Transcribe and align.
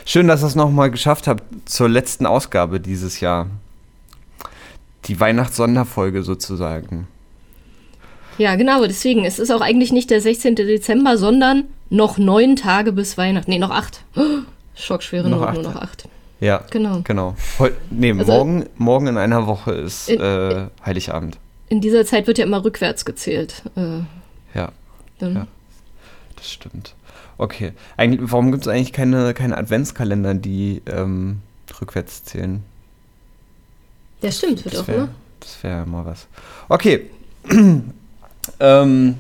Schön, 0.06 0.30
dass 0.30 0.42
ihr 0.42 0.48
es 0.48 0.56
nochmal 0.56 0.90
geschafft 0.90 1.28
habt 1.28 1.44
zur 1.66 1.90
letzten 1.90 2.26
Ausgabe 2.26 2.80
dieses 2.80 3.20
Jahr. 3.20 3.48
Die 5.04 5.20
Weihnachtssonderfolge 5.20 6.24
sozusagen. 6.24 7.10
Ja, 8.38 8.56
genau, 8.56 8.86
deswegen. 8.86 9.26
Es 9.26 9.38
ist 9.38 9.52
auch 9.52 9.60
eigentlich 9.60 9.92
nicht 9.92 10.12
der 10.12 10.22
16. 10.22 10.56
Dezember, 10.56 11.18
sondern 11.18 11.66
noch 11.90 12.18
neun 12.18 12.56
Tage 12.56 12.94
bis 12.94 13.18
Weihnachten. 13.18 13.52
Nee, 13.52 13.60
noch 13.60 13.72
acht. 13.72 14.06
Schockschwere 14.78 15.26
acht. 15.42 15.54
nur 15.56 15.64
noch 15.64 15.76
acht. 15.76 16.08
Ja, 16.40 16.64
Genau. 16.70 17.02
genau. 17.04 17.36
Heu 17.60 17.72
nee, 17.90 18.12
Also- 18.12 18.32
morgen, 18.32 18.66
morgen 18.78 19.08
in 19.08 19.18
einer 19.18 19.48
Woche 19.48 19.72
ist 19.72 20.10
In- 20.10 20.22
äh, 20.22 20.68
Heiligabend. 20.86 21.38
In 21.70 21.82
dieser 21.82 22.06
Zeit 22.06 22.28
wird 22.28 22.38
ja 22.38 22.46
immer 22.46 22.64
rückwärts 22.64 23.04
gezählt. 23.06 23.64
Äh, 23.76 24.00
Ja, 24.54 24.72
Ja. 25.20 25.48
das 26.36 26.50
stimmt. 26.52 26.94
Okay. 27.38 27.74
Eigentlich, 27.98 28.32
warum 28.32 28.52
gibt 28.52 28.64
es 28.66 28.68
eigentlich 28.68 28.94
keine, 28.94 29.34
keine 29.34 29.58
Adventskalender, 29.58 30.34
die 30.34 30.82
ähm, 30.88 31.42
rückwärts 31.82 32.24
zählen? 32.24 32.64
Ja, 34.22 34.32
stimmt, 34.32 34.64
wird 34.66 34.74
Das 34.76 34.82
auch, 34.84 34.88
wäre 34.88 35.02
ne? 35.02 35.10
das 35.40 35.64
wär 35.64 35.86
mal 35.86 36.06
was. 36.06 36.28
Okay. 36.70 37.10
ähm, 38.60 39.16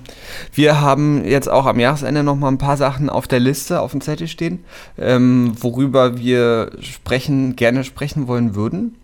wir 0.53 0.81
haben 0.81 1.25
jetzt 1.25 1.49
auch 1.49 1.65
am 1.65 1.79
Jahresende 1.79 2.23
noch 2.23 2.35
mal 2.35 2.49
ein 2.49 2.57
paar 2.57 2.77
Sachen 2.77 3.09
auf 3.09 3.27
der 3.27 3.39
Liste, 3.39 3.81
auf 3.81 3.91
dem 3.91 4.01
Zettel 4.01 4.27
stehen, 4.27 4.63
ähm, 4.97 5.53
worüber 5.59 6.17
wir 6.17 6.71
sprechen, 6.79 7.55
gerne 7.55 7.83
sprechen 7.83 8.27
wollen 8.27 8.55
würden. 8.55 8.95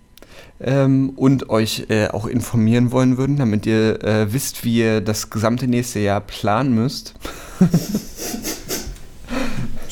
Ähm, 0.62 1.12
und 1.16 1.50
euch 1.50 1.88
äh, 1.90 2.08
auch 2.08 2.26
informieren 2.26 2.92
wollen 2.92 3.18
würden, 3.18 3.36
damit 3.36 3.66
ihr 3.66 4.02
äh, 4.04 4.32
wisst, 4.32 4.64
wie 4.64 4.78
ihr 4.78 5.02
das 5.02 5.30
gesamte 5.30 5.68
nächste 5.68 6.00
Jahr 6.00 6.22
planen 6.22 6.74
müsst. 6.74 7.16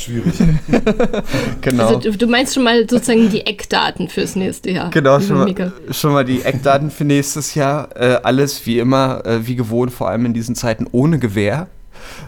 Schwierig. 0.02 0.34
Genau. 1.62 1.88
Also 1.88 2.00
du, 2.00 2.18
du 2.18 2.28
meinst 2.28 2.56
schon 2.56 2.64
mal 2.64 2.90
sozusagen 2.90 3.30
die 3.30 3.46
Eckdaten 3.46 4.10
fürs 4.10 4.36
nächste 4.36 4.72
Jahr. 4.72 4.90
Genau, 4.90 5.20
schon 5.20 5.38
mal, 5.38 5.74
schon 5.92 6.14
mal 6.14 6.26
die 6.26 6.42
Eckdaten 6.42 6.90
für 6.90 7.06
nächstes 7.06 7.54
Jahr. 7.54 7.90
Äh, 7.96 8.20
alles 8.24 8.66
wie 8.66 8.80
immer, 8.80 9.24
äh, 9.26 9.46
wie 9.46 9.56
gewohnt, 9.56 9.94
vor 9.94 10.10
allem 10.10 10.26
in 10.26 10.34
diesen 10.34 10.56
Zeiten 10.56 10.88
ohne 10.92 11.20
Gewehr. 11.20 11.68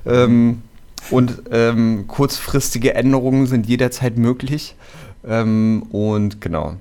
Ähm, 0.06 0.62
und 1.10 1.44
ähm, 1.52 2.06
kurzfristige 2.08 2.94
Änderungen 2.94 3.48
sind 3.48 3.66
jederzeit 3.66 4.18
möglich. 4.18 4.76
Ähm, 5.26 5.84
und 5.92 6.42
genau, 6.42 6.76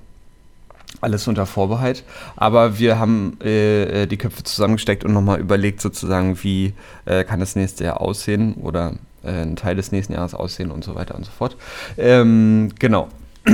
alles 1.01 1.27
unter 1.27 1.47
Vorbehalt. 1.47 2.05
Aber 2.37 2.79
wir 2.79 2.99
haben 2.99 3.39
äh, 3.43 4.03
äh, 4.03 4.07
die 4.07 4.17
Köpfe 4.17 4.45
zusammengesteckt 4.45 5.05
und 5.05 5.13
nochmal 5.13 5.41
überlegt, 5.41 5.81
sozusagen, 5.81 6.43
wie 6.43 6.75
äh, 7.07 7.25
kann 7.25 7.41
das 7.41 7.57
nächste 7.57 7.85
Jahr 7.85 8.01
aussehen 8.01 8.55
oder 8.55 8.95
ein 9.25 9.57
Teil 9.57 9.77
des 9.77 9.93
nächsten 9.93 10.13
Jahres 10.13 10.35
aussehen 10.35 10.71
und 10.71 10.85
so 10.85 10.95
weiter 10.95 11.15
und 11.15 11.25
so 11.25 11.31
fort. 11.31 11.57
Ähm, 11.97 12.71
genau. 12.79 13.09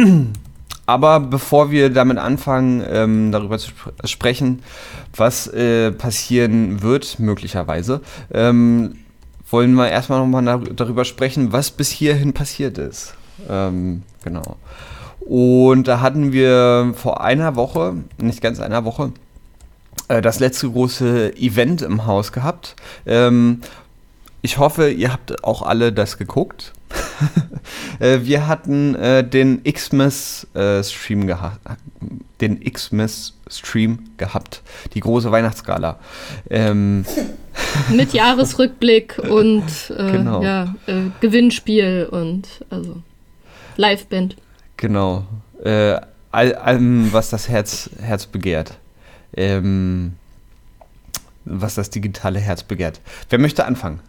Aber 0.87 1.21
bevor 1.21 1.71
wir 1.71 1.91
damit 1.91 2.17
anfangen, 2.17 2.83
ähm, 2.89 3.31
darüber 3.31 3.59
zu 3.59 3.71
spr 3.71 3.93
sprechen, 4.07 4.63
was 5.15 5.47
äh, 5.49 5.93
passieren 5.93 6.81
wird, 6.81 7.19
möglicherweise, 7.19 8.01
ähm, 8.33 8.95
wollen 9.51 9.75
wir 9.75 9.91
erstmal 9.91 10.21
nochmal 10.21 10.45
dar 10.45 10.61
darüber 10.61 11.05
sprechen, 11.05 11.53
was 11.53 11.71
bis 11.71 11.91
hierhin 11.91 12.33
passiert 12.33 12.79
ist. 12.79 13.15
Ähm, 13.51 14.03
genau. 14.25 14.57
Und 15.21 15.89
da 15.89 16.01
hatten 16.01 16.33
wir 16.33 16.95
vor 16.97 17.21
einer 17.21 17.55
Woche, 17.55 17.97
nicht 18.19 18.41
ganz 18.41 18.61
einer 18.61 18.87
Woche, 18.87 19.13
äh, 20.09 20.23
das 20.23 20.41
letzte 20.41 20.71
große 20.71 21.37
Event 21.37 21.83
im 21.83 22.07
Haus 22.07 22.33
gehabt. 22.33 22.77
Ähm, 23.05 23.61
ich 24.43 24.59
hoffe, 24.59 24.91
ihr 24.91 25.13
habt 25.13 25.45
auch 25.45 25.63
alle 25.63 25.93
das 25.93 26.19
geguckt. 26.19 26.73
äh, 27.99 28.21
wir 28.23 28.47
hatten 28.47 28.95
äh, 28.95 29.29
den 29.29 29.63
Xmas-Stream 29.65 31.27
gehabt. 31.27 31.61
Den 32.41 32.61
Xmas-Stream 32.61 34.11
gehabt. 34.17 34.63
Die 34.95 35.01
große 35.01 35.31
Weihnachtsgala. 35.31 35.99
Ähm, 36.49 37.05
Mit 37.91 38.13
Jahresrückblick 38.13 39.19
und 39.19 39.65
äh, 39.91 40.13
Genau. 40.13 40.43
ja, 40.43 40.75
äh, 40.87 41.11
Gewinnspiel 41.21 42.09
und 42.11 42.65
also 42.71 43.03
Liveband. 43.77 44.37
Genau. 44.77 45.27
Äh, 45.65 46.01
all, 46.31 46.55
allem, 46.55 47.13
was 47.13 47.31
das 47.31 47.49
Herz, 47.49 47.91
Herz 48.01 48.27
begehrt. 48.27 48.79
Ähm, 49.37 50.15
was 51.45 51.75
das 51.75 51.91
digitale 51.91 52.39
Herz 52.39 52.63
begehrt. 52.63 53.01
Wer 53.31 53.39
möchte 53.39 53.65
anfangen? 53.65 54.01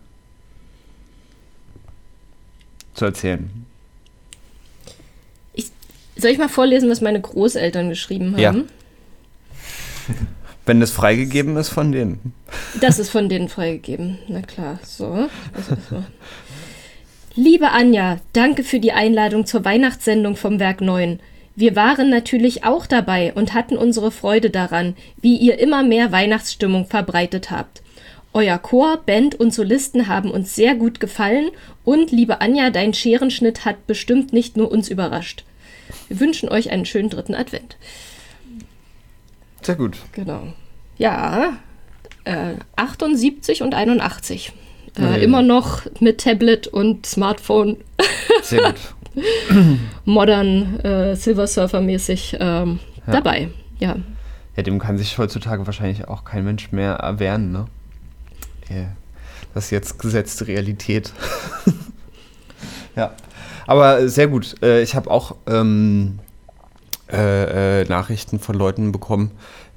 Zu 2.93 3.05
erzählen. 3.05 3.49
Soll 6.15 6.31
ich 6.31 6.37
mal 6.37 6.49
vorlesen, 6.49 6.89
was 6.89 6.99
meine 6.99 7.21
Großeltern 7.21 7.89
geschrieben 7.89 8.33
haben? 8.33 8.39
Ja. 8.39 8.53
Wenn 10.65 10.81
es 10.81 10.91
freigegeben 10.91 11.55
ist 11.57 11.69
von 11.69 11.91
denen. 11.91 12.33
Das 12.81 12.99
ist 12.99 13.09
von 13.09 13.29
denen 13.29 13.47
freigegeben. 13.49 14.19
Na 14.27 14.41
klar, 14.41 14.79
so. 14.83 15.29
Also, 15.53 15.77
so. 15.89 16.03
Liebe 17.35 17.71
Anja, 17.71 18.17
danke 18.33 18.63
für 18.63 18.79
die 18.79 18.91
Einladung 18.91 19.45
zur 19.45 19.63
Weihnachtssendung 19.63 20.35
vom 20.35 20.59
Werk 20.59 20.81
9. 20.81 21.19
Wir 21.55 21.75
waren 21.75 22.09
natürlich 22.09 22.63
auch 22.65 22.85
dabei 22.85 23.33
und 23.33 23.53
hatten 23.53 23.77
unsere 23.77 24.11
Freude 24.11 24.49
daran, 24.49 24.95
wie 25.21 25.37
ihr 25.37 25.57
immer 25.59 25.83
mehr 25.83 26.11
Weihnachtsstimmung 26.11 26.85
verbreitet 26.85 27.49
habt. 27.49 27.81
Euer 28.33 28.57
Chor, 28.59 28.97
Band 29.05 29.35
und 29.35 29.53
Solisten 29.53 30.07
haben 30.07 30.29
uns 30.31 30.55
sehr 30.55 30.75
gut 30.75 30.99
gefallen 30.99 31.49
und 31.83 32.11
liebe 32.11 32.41
Anja, 32.41 32.69
dein 32.69 32.93
Scherenschnitt 32.93 33.65
hat 33.65 33.87
bestimmt 33.87 34.33
nicht 34.33 34.55
nur 34.55 34.71
uns 34.71 34.89
überrascht. 34.89 35.43
Wir 36.07 36.19
wünschen 36.19 36.47
euch 36.49 36.69
einen 36.69 36.85
schönen 36.85 37.09
dritten 37.09 37.33
Advent. 37.33 37.77
Sehr 39.61 39.75
gut. 39.75 39.97
Genau. 40.11 40.53
Ja, 40.97 41.57
äh, 42.25 42.53
78 42.75 43.63
und 43.63 43.73
81. 43.73 44.51
Äh, 44.97 45.01
Ja. 45.01 45.15
Immer 45.15 45.41
noch 45.41 45.81
mit 45.99 46.21
Tablet 46.21 46.67
und 46.67 47.05
Smartphone, 47.05 47.77
Sehr 48.43 48.61
gut. 48.73 48.75
modern, 50.05 50.79
äh, 50.81 51.15
Silver 51.15 51.47
Surfer 51.47 51.81
mäßig 51.81 52.37
ähm, 52.39 52.79
Ja. 53.07 53.13
dabei. 53.13 53.49
Ja. 53.79 53.95
Ja, 54.55 54.63
dem 54.63 54.77
kann 54.79 54.97
sich 54.97 55.17
heutzutage 55.17 55.65
wahrscheinlich 55.65 56.07
auch 56.07 56.23
kein 56.25 56.43
Mensch 56.43 56.71
mehr 56.71 56.93
erwehren, 56.93 57.51
ne? 57.51 57.65
Ja, 58.69 58.95
Das 59.53 59.65
ist 59.65 59.71
jetzt 59.71 59.99
gesetzte 59.99 60.47
Realität. 60.47 61.11
ja. 62.95 63.13
Aber 63.67 64.07
sehr 64.09 64.27
gut. 64.27 64.55
Äh, 64.61 64.81
Ich 64.81 64.95
habe 64.95 65.09
auch 65.11 65.35
ähm, 65.47 66.19
äh, 67.11 67.81
äh, 67.81 67.85
Nachrichten 67.89 68.39
von 68.39 68.55
Leuten 68.55 68.91
bekommen, 68.91 69.31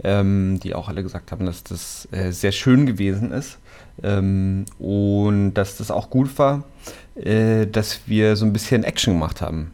ähm, 0.05 0.61
die 0.63 0.75
auch 0.75 0.89
alle 0.89 1.03
gesagt 1.03 1.33
haben, 1.33 1.47
dass 1.47 1.65
das 1.65 2.09
äh, 2.13 2.31
sehr 2.31 2.53
schön 2.53 2.87
gewesen 2.87 3.33
ist. 3.33 3.59
Ähm, 4.03 4.65
und 4.79 5.55
dass 5.55 5.77
das 5.77 5.91
auch 5.91 6.11
gut 6.11 6.39
war, 6.39 6.65
äh, 7.15 7.67
dass 7.67 8.01
wir 8.07 8.37
so 8.37 8.45
ein 8.45 8.53
bisschen 8.53 8.85
Action 8.85 9.15
gemacht 9.15 9.41
haben. 9.41 9.71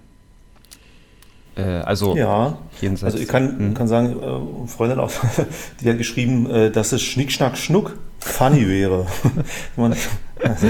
Äh, 1.58 1.62
also 1.80 2.16
Ja, 2.16 2.56
jenseits. 2.80 3.14
also 3.14 3.18
ich 3.18 3.28
kann, 3.28 3.58
Hm. 3.58 3.74
kann 3.74 3.88
sagen, 3.88 4.16
äh, 4.22 4.68
Freundin 4.68 4.98
auch, 5.00 5.10
die 5.82 5.88
hat 5.90 5.98
geschrieben, 5.98 6.48
äh, 6.48 6.70
dass 6.70 6.92
es 6.92 7.02
Schnick, 7.02 7.32
Schnack, 7.32 7.58
Schnuck 7.58 7.98
funny 8.20 8.68
wäre. 8.68 9.06
Man- 9.76 9.92
also, 10.42 10.68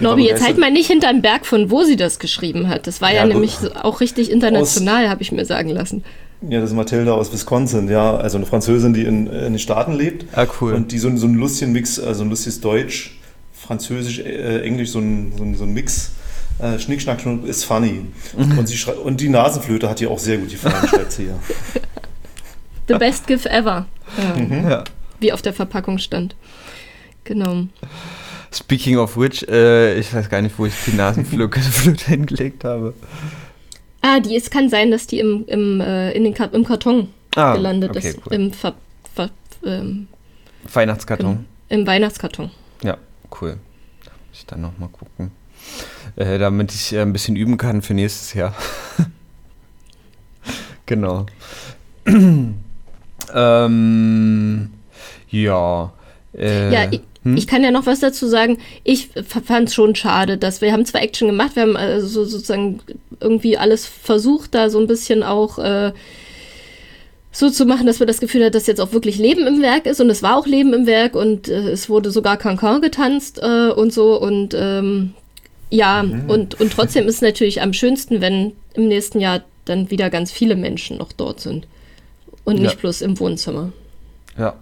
Norbi, 0.00 0.26
jetzt 0.26 0.44
halt 0.44 0.58
mal 0.58 0.70
nicht 0.70 0.86
hinterm 0.88 1.22
Berg 1.22 1.46
von 1.46 1.70
wo 1.70 1.82
sie 1.84 1.96
das 1.96 2.18
geschrieben 2.18 2.68
hat. 2.68 2.86
Das 2.86 3.00
war 3.00 3.10
ja, 3.10 3.16
Ja, 3.18 3.26
nämlich 3.26 3.58
auch 3.82 4.00
richtig 4.00 4.30
international, 4.30 5.08
habe 5.08 5.22
ich 5.22 5.30
mir 5.32 5.44
sagen 5.44 5.68
lassen. 5.68 6.04
ja, 6.48 6.60
das 6.60 6.70
ist 6.70 6.76
Mathilda 6.76 7.12
aus 7.12 7.32
Wisconsin, 7.32 7.88
ja, 7.88 8.16
also 8.16 8.36
eine 8.38 8.46
Französin, 8.46 8.94
die 8.94 9.02
in, 9.04 9.26
in 9.26 9.52
den 9.52 9.58
Staaten 9.58 9.92
lebt. 9.92 10.26
Ah, 10.36 10.46
cool. 10.60 10.72
Und 10.74 10.92
die 10.92 10.98
so, 10.98 11.14
so 11.16 11.26
einen 11.26 11.36
lustigen 11.36 11.72
Mix, 11.72 12.00
also 12.00 12.24
ein 12.24 12.30
lustiges 12.30 12.60
Deutsch, 12.60 13.18
Französisch, 13.52 14.20
äh, 14.20 14.60
Englisch, 14.62 14.90
so 14.90 14.98
ein, 15.00 15.32
so 15.36 15.42
ein, 15.44 15.54
so 15.54 15.64
ein 15.64 15.72
Mix. 15.72 16.12
Äh, 16.58 16.78
Schnick, 16.78 17.02
Schnack, 17.02 17.20
Schnuck 17.20 17.44
ist 17.44 17.64
funny. 17.64 18.06
Und, 18.34 18.66
sie 18.66 18.90
und 18.92 19.20
die 19.20 19.28
Nasenflöte 19.28 19.88
hat 19.88 20.00
ihr 20.00 20.10
auch 20.10 20.18
sehr 20.18 20.38
gut 20.38 20.50
gefallen, 20.50 20.88
schreibt 20.88 21.12
sie 21.12 21.24
hier. 21.24 21.38
The 22.88 22.94
best 22.94 23.26
gift 23.26 23.46
ever. 23.46 23.86
Ja, 24.38 24.56
ja. 24.70 24.84
Wie 25.20 25.32
auf 25.32 25.42
der 25.42 25.52
Verpackung 25.52 25.98
stand. 25.98 26.34
Genau. 27.24 27.66
Speaking 28.52 28.96
of 28.96 29.16
which, 29.16 29.46
äh, 29.48 29.98
ich 29.98 30.14
weiß 30.14 30.30
gar 30.30 30.40
nicht, 30.40 30.58
wo 30.58 30.66
ich 30.66 30.74
die 30.86 30.92
Nasenflöte 30.92 31.60
Flöte 31.60 32.04
hingelegt 32.06 32.64
habe. 32.64 32.94
Ah, 34.00 34.20
die, 34.20 34.36
es 34.36 34.50
kann 34.50 34.68
sein, 34.68 34.90
dass 34.90 35.06
die 35.06 35.18
im, 35.18 35.44
im, 35.48 35.80
äh, 35.80 36.12
in 36.12 36.24
den 36.24 36.32
Kar 36.32 36.52
im 36.54 36.64
Karton 36.64 37.08
Ah, 37.34 37.54
gelandet 37.54 37.90
okay, 37.90 38.10
ist. 38.10 38.18
cool. 38.26 38.32
Im, 38.32 38.52
Ver 38.52 38.74
Ver 39.14 39.30
ähm, 39.64 40.08
Weihnachtskarton. 40.72 41.44
Im 41.68 41.86
Weihnachtskarton. 41.86 42.50
Ja, 42.82 42.96
cool. 43.40 43.58
Muss 44.30 44.38
ich 44.38 44.46
dann 44.46 44.60
nochmal 44.62 44.88
gucken. 44.88 45.32
Äh, 46.16 46.38
damit 46.38 46.72
ich 46.72 46.92
äh, 46.92 47.02
ein 47.02 47.12
bisschen 47.12 47.36
üben 47.36 47.58
kann 47.58 47.82
für 47.82 47.94
nächstes 47.94 48.34
Jahr. 48.34 48.54
Genau. 50.86 51.26
ähm, 53.34 54.70
ja. 55.28 55.92
Äh, 56.32 56.72
ja, 56.72 56.88
ich, 56.90 57.00
hm? 57.24 57.36
ich, 57.36 57.46
kann 57.48 57.64
ja 57.64 57.72
noch 57.72 57.86
was 57.86 58.00
dazu 58.00 58.28
sagen. 58.28 58.58
Ich 58.84 59.10
fand 59.44 59.68
es 59.68 59.74
schon 59.74 59.96
schade, 59.96 60.38
dass 60.38 60.60
wir 60.60 60.72
haben 60.72 60.86
zwar 60.86 61.02
Action 61.02 61.26
gemacht, 61.26 61.56
wir 61.56 61.62
haben 61.62 61.76
also 61.76 62.24
sozusagen 62.24 62.78
irgendwie 63.20 63.58
alles 63.58 63.84
versucht, 63.84 64.54
da 64.54 64.70
so 64.70 64.78
ein 64.78 64.86
bisschen 64.86 65.24
auch 65.24 65.58
äh, 65.58 65.92
so 67.32 67.50
zu 67.50 67.66
machen, 67.66 67.86
dass 67.86 67.98
man 67.98 68.06
das 68.06 68.20
Gefühl 68.20 68.44
hat, 68.44 68.54
dass 68.54 68.68
jetzt 68.68 68.80
auch 68.80 68.92
wirklich 68.92 69.18
Leben 69.18 69.46
im 69.46 69.60
Werk 69.60 69.86
ist 69.86 70.00
und 70.00 70.08
es 70.08 70.22
war 70.22 70.36
auch 70.36 70.46
Leben 70.46 70.72
im 70.72 70.86
Werk 70.86 71.16
und 71.16 71.48
äh, 71.48 71.70
es 71.70 71.88
wurde 71.88 72.10
sogar 72.10 72.36
Cancan 72.36 72.80
getanzt 72.80 73.40
äh, 73.42 73.70
und 73.70 73.92
so 73.92 74.20
und 74.20 74.54
ähm, 74.56 75.14
ja, 75.70 76.02
mhm. 76.02 76.30
und, 76.30 76.60
und 76.60 76.72
trotzdem 76.72 77.06
ist 77.06 77.16
es 77.16 77.22
natürlich 77.22 77.62
am 77.62 77.72
schönsten, 77.72 78.20
wenn 78.20 78.52
im 78.74 78.88
nächsten 78.88 79.20
Jahr 79.20 79.42
dann 79.64 79.90
wieder 79.90 80.10
ganz 80.10 80.30
viele 80.30 80.56
Menschen 80.56 80.98
noch 80.98 81.12
dort 81.12 81.40
sind 81.40 81.66
und 82.44 82.60
nicht 82.60 82.74
ja. 82.74 82.80
bloß 82.80 83.02
im 83.02 83.18
Wohnzimmer. 83.18 83.72
Ja. 84.38 84.54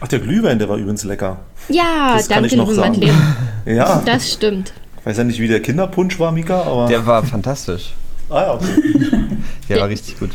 Ach, 0.00 0.08
der 0.08 0.18
Glühwein, 0.18 0.58
der 0.58 0.68
war 0.68 0.78
übrigens 0.78 1.04
lecker. 1.04 1.40
Ja, 1.68 2.14
das 2.16 2.28
danke, 2.28 2.56
liebe 2.56 2.74
Madeleine. 2.74 3.36
ja. 3.66 4.02
Das 4.06 4.32
stimmt. 4.32 4.72
Ich 4.98 5.06
weiß 5.06 5.18
ja 5.18 5.24
nicht, 5.24 5.40
wie 5.40 5.48
der 5.48 5.60
Kinderpunsch 5.60 6.18
war, 6.18 6.32
Mika, 6.32 6.62
aber. 6.62 6.86
Der 6.86 7.04
war 7.04 7.22
fantastisch. 7.24 7.92
Ah 8.30 8.42
ja, 8.42 8.54
okay. 8.54 8.66
der, 9.68 9.76
der 9.76 9.80
war 9.80 9.88
richtig 9.88 10.18
gut. 10.18 10.30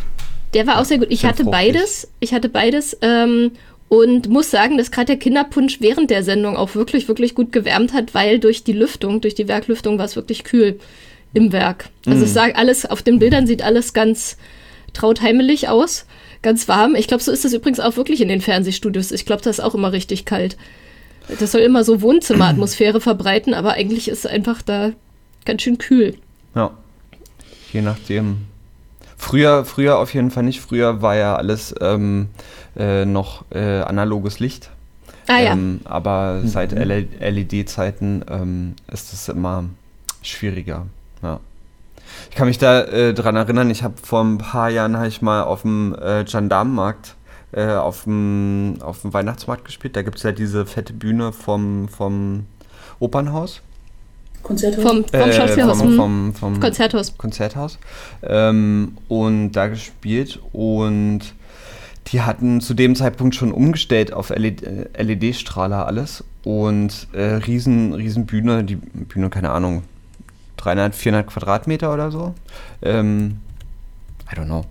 Der 0.54 0.68
war 0.68 0.80
auch 0.80 0.86
sehr 0.86 1.00
gut. 1.00 1.08
Ich 1.10 1.26
hatte 1.26 1.44
fruchtig. 1.44 1.52
beides. 1.52 2.08
Ich 2.20 2.34
hatte 2.34 2.50
beides. 2.50 2.98
Ähm, 3.02 3.52
und 3.88 4.30
muss 4.30 4.52
sagen, 4.52 4.78
dass 4.78 4.92
gerade 4.92 5.08
der 5.08 5.18
Kinderpunsch 5.18 5.80
während 5.82 6.10
der 6.10 6.24
Sendung 6.24 6.58
auch 6.58 6.76
wirklich, 6.76 7.08
wirklich 7.08 7.36
gut 7.36 7.52
gewärmt 7.52 7.94
hat, 7.94 8.14
weil 8.14 8.40
durch 8.40 8.64
die 8.64 8.74
Lüftung, 8.74 9.22
durch 9.22 9.36
die 9.36 9.48
Werklüftung 9.48 9.98
war 9.98 10.06
es 10.06 10.16
wirklich 10.16 10.44
kühl 10.44 10.80
im 11.34 11.52
Werk. 11.52 11.90
Also 12.06 12.22
mm. 12.22 12.24
ich 12.24 12.32
sage 12.32 12.56
alles, 12.56 12.86
auf 12.86 13.04
den 13.04 13.20
Bildern 13.20 13.46
sieht 13.46 13.62
alles 13.62 13.94
ganz 13.94 14.38
trautheimelig 14.94 15.70
aus, 15.70 16.06
ganz 16.42 16.68
warm. 16.68 16.96
Ich 16.96 17.08
glaube, 17.08 17.24
so 17.24 17.32
ist 17.32 17.46
das 17.46 17.54
übrigens 17.54 17.80
auch 17.80 17.98
wirklich 17.98 18.22
in 18.22 18.30
den 18.30 18.42
Fernsehstudios. 18.42 19.12
Ich 19.12 19.26
glaube, 19.26 19.44
das 19.44 19.60
ist 19.60 19.64
auch 19.64 19.76
immer 19.76 19.92
richtig 19.92 20.26
kalt. 20.26 20.58
Das 21.40 21.52
soll 21.52 21.62
immer 21.62 21.84
so 21.84 22.02
Wohnzimmeratmosphäre 22.02 23.02
verbreiten, 23.02 23.54
aber 23.54 23.74
eigentlich 23.74 24.08
ist 24.08 24.20
es 24.20 24.26
einfach 24.26 24.62
da 24.62 24.94
ganz 25.44 25.62
schön 25.64 25.78
kühl. 25.78 26.16
Ja 26.56 26.72
je 27.76 27.82
nachdem. 27.82 28.38
Früher, 29.18 29.66
früher 29.66 29.98
auf 29.98 30.14
jeden 30.14 30.32
Fall 30.32 30.44
nicht. 30.44 30.62
Früher 30.62 31.02
war 31.02 31.16
ja 31.16 31.36
alles 31.36 31.74
ähm, 31.82 32.30
äh, 32.78 33.06
noch 33.06 33.46
äh, 33.52 33.82
analoges 33.82 34.40
Licht. 34.40 34.70
Ah, 35.28 35.40
ja. 35.40 35.54
Ähm, 35.54 35.82
aber 35.86 36.42
mhm. 36.44 36.48
seit 36.48 36.72
LED-Zeiten 36.72 38.24
ähm, 38.30 38.76
ist 38.92 39.14
es 39.14 39.30
immer 39.30 39.66
schwieriger. 40.22 40.86
Ja. 41.24 41.40
Ich 42.30 42.36
kann 42.36 42.48
mich 42.48 42.58
da 42.58 42.82
äh, 42.82 43.14
dran 43.14 43.36
erinnern, 43.36 43.70
ich 43.70 43.84
habe 43.84 43.96
vor 44.02 44.24
ein 44.24 44.38
paar 44.38 44.70
Jahren 44.70 45.04
ich 45.06 45.22
mal 45.22 45.44
auf 45.44 45.64
dem 45.64 45.96
äh, 46.00 46.24
Gendarmenmarkt 46.24 47.16
äh, 47.56 47.74
auf 47.74 48.04
dem, 48.04 48.78
auf 48.82 49.02
dem 49.02 49.14
Weihnachtsmarkt 49.14 49.66
gespielt. 49.66 49.96
Da 49.96 50.02
gibt 50.02 50.18
es 50.18 50.24
ja 50.24 50.32
diese 50.32 50.66
fette 50.66 50.94
Bühne 50.94 51.32
vom, 51.32 51.88
vom 51.88 52.46
Opernhaus. 53.00 53.62
Konzerthaus? 54.46 54.84
Vom, 54.84 55.04
vom 55.04 55.20
äh, 55.20 55.34
Schauspielhaus. 55.34 55.80
Vom, 55.80 55.96
vom, 55.96 56.34
vom, 56.34 56.60
Konzerthaus. 56.60 57.18
Konzerthaus. 57.18 57.80
Ähm, 58.22 58.98
und 59.08 59.54
da 59.54 59.68
gespielt 59.68 60.40
und 60.54 61.22
die 62.08 62.22
hatten 62.22 62.62
zu 62.62 62.76
dem 62.76 62.96
Zeitpunkt 62.96 63.34
schon 63.34 63.52
umgestellt 63.52 64.14
auf 64.14 64.30
LED-Strahler 64.30 65.82
äh, 65.82 65.86
alles 65.86 66.24
und 66.44 67.08
äh, 67.14 67.24
riesen, 67.24 67.94
riesen 67.94 68.28
Bühne, 68.28 68.64
die 68.64 68.76
Bühne, 68.76 69.32
keine 69.32 69.50
Ahnung, 69.50 69.82
300, 70.58 70.94
400 70.94 71.28
Quadratmeter 71.28 71.92
oder 71.92 72.12
so. 72.12 72.36
Ähm, 72.84 73.38
I 74.36 74.40
don't 74.40 74.46
know. 74.46 74.66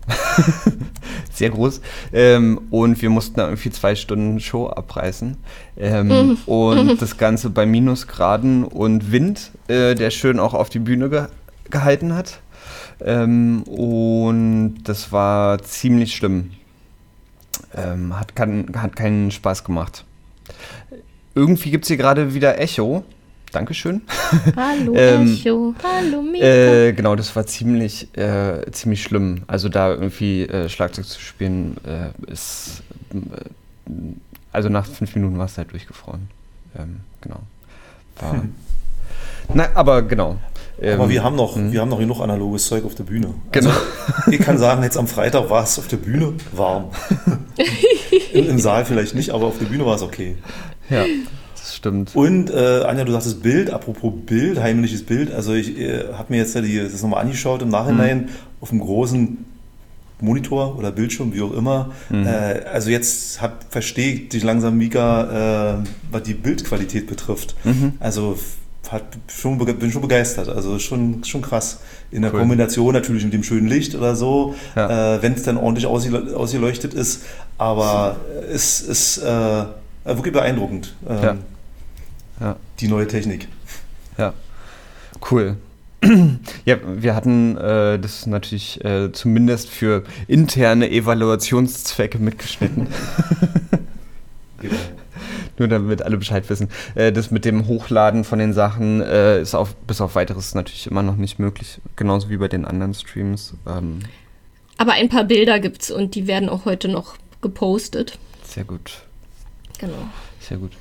Sehr 1.33 1.49
groß. 1.49 1.81
Ähm, 2.13 2.61
und 2.69 3.01
wir 3.01 3.09
mussten 3.09 3.37
da 3.37 3.45
irgendwie 3.45 3.71
zwei 3.71 3.95
Stunden 3.95 4.39
Show 4.39 4.67
abreißen. 4.67 5.37
Ähm, 5.77 6.07
mhm. 6.07 6.37
Und 6.45 7.01
das 7.01 7.17
Ganze 7.17 7.49
bei 7.49 7.65
Minusgraden 7.65 8.63
und 8.63 9.11
Wind, 9.11 9.51
äh, 9.67 9.95
der 9.95 10.11
schön 10.11 10.39
auch 10.39 10.53
auf 10.53 10.69
die 10.69 10.79
Bühne 10.79 11.09
ge 11.09 11.27
gehalten 11.71 12.13
hat. 12.13 12.41
Ähm, 13.03 13.63
und 13.63 14.83
das 14.83 15.11
war 15.11 15.61
ziemlich 15.63 16.15
schlimm. 16.15 16.51
Ähm, 17.75 18.17
hat, 18.17 18.35
kann, 18.35 18.67
hat 18.77 18.95
keinen 18.95 19.31
Spaß 19.31 19.63
gemacht. 19.63 20.05
Irgendwie 21.33 21.71
gibt 21.71 21.85
es 21.85 21.87
hier 21.87 21.97
gerade 21.97 22.35
wieder 22.35 22.59
Echo. 22.59 23.03
Dankeschön. 23.55 24.01
Hallo 24.57 24.93
ähm, 24.97 25.33
Echo, 25.33 25.73
hallo 25.81 26.21
Mika. 26.21 26.45
Äh, 26.45 26.91
genau, 26.91 27.15
das 27.15 27.33
war 27.37 27.47
ziemlich, 27.47 28.09
äh, 28.17 28.69
ziemlich 28.71 29.01
schlimm. 29.01 29.43
Also 29.47 29.69
da 29.69 29.91
irgendwie 29.91 30.41
äh, 30.41 30.67
Schlagzeug 30.67 31.05
zu 31.05 31.21
spielen, 31.21 31.77
äh, 31.85 32.09
ist, 32.29 32.83
äh, 33.13 33.91
also 34.51 34.67
nach 34.67 34.85
fünf 34.85 35.15
Minuten 35.15 35.37
war 35.37 35.45
es 35.45 35.57
halt 35.57 35.71
durchgefroren. 35.71 36.27
Ähm, 36.77 36.97
genau. 37.21 37.39
War, 38.19 38.33
hm. 38.33 38.53
Na, 39.53 39.69
aber 39.73 40.01
genau. 40.01 40.35
Ähm, 40.81 40.99
aber 40.99 41.09
wir 41.09 41.23
haben, 41.23 41.37
noch, 41.37 41.55
hm. 41.55 41.71
wir 41.71 41.79
haben 41.79 41.89
noch 41.89 41.99
genug 41.99 42.19
analoges 42.19 42.67
Zeug 42.67 42.83
auf 42.83 42.95
der 42.95 43.05
Bühne. 43.05 43.35
Genau. 43.53 43.69
Also, 43.69 43.81
ich 44.31 44.39
kann 44.41 44.57
sagen, 44.57 44.83
jetzt 44.83 44.97
am 44.97 45.07
Freitag 45.07 45.49
war 45.49 45.63
es 45.63 45.79
auf 45.79 45.87
der 45.87 45.95
Bühne 45.95 46.33
warm. 46.51 46.89
Im, 48.33 48.49
Im 48.49 48.59
Saal 48.59 48.83
vielleicht 48.83 49.15
nicht, 49.15 49.29
aber 49.29 49.45
auf 49.45 49.59
der 49.59 49.67
Bühne 49.67 49.85
war 49.85 49.95
es 49.95 50.01
okay. 50.01 50.35
Ja 50.89 51.05
stimmt. 51.73 52.15
Und 52.15 52.51
äh, 52.51 52.83
Anja, 52.83 53.05
du 53.05 53.11
sagtest 53.11 53.41
Bild, 53.41 53.71
apropos 53.71 54.13
Bild, 54.25 54.59
heimliches 54.59 55.03
Bild. 55.03 55.33
Also 55.33 55.53
ich 55.53 55.79
äh, 55.79 56.13
habe 56.13 56.33
mir 56.33 56.37
jetzt 56.37 56.53
ja 56.53 56.61
die, 56.61 56.77
das 56.79 57.01
nochmal 57.01 57.21
angeschaut 57.21 57.61
im 57.61 57.69
Nachhinein 57.69 58.17
mhm. 58.17 58.29
auf 58.61 58.69
dem 58.69 58.79
großen 58.79 59.45
Monitor 60.21 60.77
oder 60.77 60.91
Bildschirm, 60.91 61.33
wie 61.33 61.41
auch 61.41 61.53
immer. 61.53 61.91
Mhm. 62.09 62.25
Äh, 62.25 62.63
also 62.71 62.89
jetzt 62.89 63.41
hat, 63.41 63.65
versteht 63.69 64.33
dich 64.33 64.43
langsam 64.43 64.77
Mika, 64.77 65.77
äh, 65.79 65.83
was 66.11 66.23
die 66.23 66.33
Bildqualität 66.33 67.07
betrifft. 67.07 67.55
Mhm. 67.63 67.93
Also 67.99 68.37
hat, 68.89 69.03
schon, 69.27 69.57
bin 69.57 69.91
schon 69.91 70.01
begeistert. 70.01 70.49
Also 70.49 70.79
schon, 70.79 71.23
schon 71.23 71.41
krass. 71.41 71.79
In 72.11 72.21
der 72.21 72.33
cool. 72.33 72.39
Kombination 72.41 72.93
natürlich 72.93 73.23
mit 73.23 73.33
dem 73.33 73.43
schönen 73.43 73.67
Licht 73.67 73.95
oder 73.95 74.15
so, 74.15 74.55
ja. 74.75 75.15
äh, 75.15 75.21
wenn 75.21 75.33
es 75.33 75.43
dann 75.43 75.57
ordentlich 75.57 75.87
ausgeleuchtet 75.87 76.93
ist. 76.93 77.23
Aber 77.57 78.17
es 78.51 78.81
ist 78.81 79.17
äh, 79.17 79.65
wirklich 80.05 80.33
beeindruckend. 80.33 80.95
Ähm, 81.09 81.23
ja 81.23 81.37
ja. 82.39 82.55
die 82.79 82.87
neue 82.87 83.07
Technik. 83.07 83.47
Ja, 84.17 84.33
cool. 85.31 85.57
Ja, 86.65 86.77
wir 86.83 87.15
hatten 87.15 87.57
äh, 87.57 87.99
das 87.99 88.25
natürlich 88.25 88.83
äh, 88.83 89.11
zumindest 89.11 89.69
für 89.69 90.03
interne 90.27 90.89
Evaluationszwecke 90.89 92.19
mitgeschnitten. 92.19 92.87
genau. 94.59 94.75
Nur 95.57 95.67
damit 95.67 96.01
alle 96.01 96.17
Bescheid 96.17 96.49
wissen. 96.49 96.69
Äh, 96.95 97.11
das 97.11 97.31
mit 97.31 97.45
dem 97.45 97.67
Hochladen 97.67 98.23
von 98.23 98.39
den 98.39 98.53
Sachen 98.53 99.01
äh, 99.01 99.41
ist 99.41 99.55
auf, 99.55 99.75
bis 99.75 100.01
auf 100.01 100.15
weiteres 100.15 100.53
natürlich 100.53 100.87
immer 100.87 101.03
noch 101.03 101.15
nicht 101.15 101.39
möglich. 101.39 101.79
Genauso 101.95 102.29
wie 102.29 102.37
bei 102.37 102.47
den 102.47 102.65
anderen 102.65 102.93
Streams. 102.93 103.53
Ähm. 103.67 103.99
Aber 104.77 104.93
ein 104.93 105.09
paar 105.09 105.23
Bilder 105.23 105.59
gibt 105.59 105.83
es 105.83 105.91
und 105.91 106.15
die 106.15 106.27
werden 106.27 106.49
auch 106.49 106.65
heute 106.65 106.87
noch 106.87 107.15
gepostet. 107.41 108.17
Sehr 108.43 108.63
gut. 108.63 109.03
Genau. 109.79 110.09
Sehr 110.39 110.57
gut. 110.57 110.71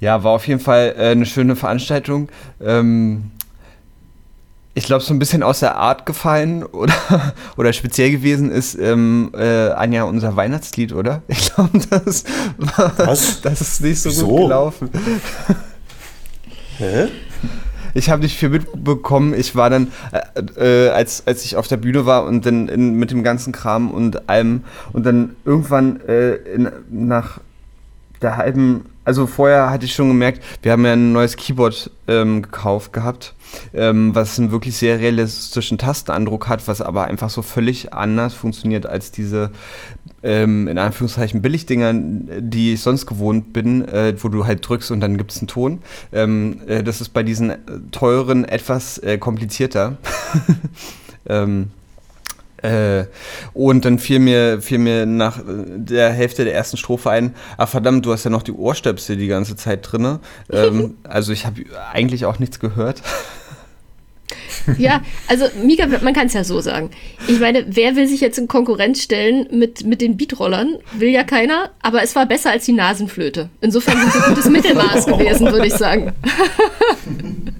Ja, 0.00 0.22
war 0.22 0.32
auf 0.32 0.46
jeden 0.46 0.60
Fall 0.60 0.94
äh, 0.98 1.10
eine 1.10 1.26
schöne 1.26 1.56
Veranstaltung. 1.56 2.28
Ähm, 2.60 3.30
ich 4.74 4.84
glaube, 4.84 5.02
so 5.02 5.14
ein 5.14 5.18
bisschen 5.18 5.42
aus 5.42 5.60
der 5.60 5.76
Art 5.76 6.04
gefallen 6.04 6.62
oder, 6.64 6.94
oder 7.56 7.72
speziell 7.72 8.10
gewesen 8.10 8.50
ist 8.50 8.74
ähm, 8.74 9.30
äh, 9.34 9.70
Anja 9.70 10.04
unser 10.04 10.36
Weihnachtslied, 10.36 10.92
oder? 10.92 11.22
Ich 11.28 11.54
glaube, 11.54 11.78
das, 11.88 12.24
das 13.40 13.60
ist 13.60 13.80
nicht 13.80 14.00
so 14.00 14.10
Wieso? 14.10 14.26
gut 14.26 14.40
gelaufen. 14.42 14.90
Hä? 16.78 17.08
Ich 17.94 18.10
habe 18.10 18.20
nicht 18.20 18.36
viel 18.36 18.50
mitbekommen. 18.50 19.32
Ich 19.32 19.56
war 19.56 19.70
dann, 19.70 19.90
äh, 20.12 20.88
äh, 20.88 20.90
als, 20.90 21.26
als 21.26 21.46
ich 21.46 21.56
auf 21.56 21.66
der 21.66 21.78
Bühne 21.78 22.04
war 22.04 22.26
und 22.26 22.44
dann 22.44 22.68
in, 22.68 22.96
mit 22.96 23.10
dem 23.10 23.22
ganzen 23.24 23.54
Kram 23.54 23.90
und 23.90 24.28
allem 24.28 24.64
und 24.92 25.06
dann 25.06 25.34
irgendwann 25.46 26.00
äh, 26.06 26.34
in, 26.34 26.70
nach 26.90 27.40
der 28.20 28.36
halben 28.36 28.84
also 29.06 29.28
vorher 29.28 29.70
hatte 29.70 29.86
ich 29.86 29.94
schon 29.94 30.08
gemerkt, 30.08 30.42
wir 30.62 30.72
haben 30.72 30.84
ja 30.84 30.94
ein 30.94 31.12
neues 31.12 31.36
Keyboard 31.36 31.92
ähm, 32.08 32.42
gekauft 32.42 32.92
gehabt, 32.92 33.34
ähm, 33.72 34.12
was 34.16 34.36
einen 34.36 34.50
wirklich 34.50 34.76
sehr 34.76 34.98
realistischen 34.98 35.78
Tastenandruck 35.78 36.48
hat, 36.48 36.66
was 36.66 36.80
aber 36.82 37.04
einfach 37.04 37.30
so 37.30 37.42
völlig 37.42 37.94
anders 37.94 38.34
funktioniert 38.34 38.84
als 38.84 39.12
diese 39.12 39.52
ähm, 40.24 40.66
in 40.66 40.76
Anführungszeichen 40.76 41.40
Billigdinger, 41.40 41.92
die 41.94 42.72
ich 42.72 42.82
sonst 42.82 43.06
gewohnt 43.06 43.52
bin, 43.52 43.86
äh, 43.86 44.12
wo 44.18 44.28
du 44.28 44.44
halt 44.44 44.68
drückst 44.68 44.90
und 44.90 44.98
dann 44.98 45.16
gibt 45.18 45.30
es 45.30 45.38
einen 45.38 45.46
Ton. 45.46 45.82
Ähm, 46.12 46.60
äh, 46.66 46.82
das 46.82 47.00
ist 47.00 47.10
bei 47.10 47.22
diesen 47.22 47.50
äh, 47.50 47.58
teuren 47.92 48.44
etwas 48.44 48.98
äh, 48.98 49.18
komplizierter. 49.18 49.98
ähm, 51.28 51.70
äh, 52.62 53.04
und 53.56 53.86
dann 53.86 53.98
fiel 53.98 54.18
mir, 54.18 54.60
fiel 54.60 54.76
mir 54.76 55.06
nach 55.06 55.40
der 55.46 56.10
Hälfte 56.10 56.44
der 56.44 56.54
ersten 56.54 56.76
Strophe 56.76 57.10
ein, 57.10 57.34
ah 57.56 57.64
verdammt, 57.64 58.04
du 58.04 58.12
hast 58.12 58.24
ja 58.24 58.30
noch 58.30 58.42
die 58.42 58.52
Ohrstöpsel 58.52 59.16
die 59.16 59.28
ganze 59.28 59.56
Zeit 59.56 59.90
drin. 59.90 60.18
Ähm, 60.52 60.98
also 61.04 61.32
ich 61.32 61.46
habe 61.46 61.64
eigentlich 61.90 62.26
auch 62.26 62.38
nichts 62.38 62.60
gehört. 62.60 63.02
Ja, 64.76 65.00
also 65.28 65.46
Mika, 65.64 65.86
man 65.86 66.12
kann 66.12 66.26
es 66.26 66.34
ja 66.34 66.44
so 66.44 66.60
sagen. 66.60 66.90
Ich 67.28 67.40
meine, 67.40 67.64
wer 67.66 67.96
will 67.96 68.06
sich 68.06 68.20
jetzt 68.20 68.36
in 68.38 68.46
Konkurrenz 68.46 69.02
stellen 69.02 69.48
mit, 69.50 69.86
mit 69.86 70.02
den 70.02 70.18
Beatrollern? 70.18 70.76
Will 70.92 71.08
ja 71.08 71.24
keiner, 71.24 71.70
aber 71.80 72.02
es 72.02 72.14
war 72.14 72.26
besser 72.26 72.50
als 72.50 72.66
die 72.66 72.72
Nasenflöte. 72.72 73.48
Insofern 73.62 73.96
sind 73.98 74.08
es 74.08 74.22
ein 74.22 74.34
gutes 74.34 74.50
Mittelmaß 74.50 75.06
gewesen, 75.06 75.50
würde 75.50 75.66
ich 75.66 75.74
sagen. 75.74 76.12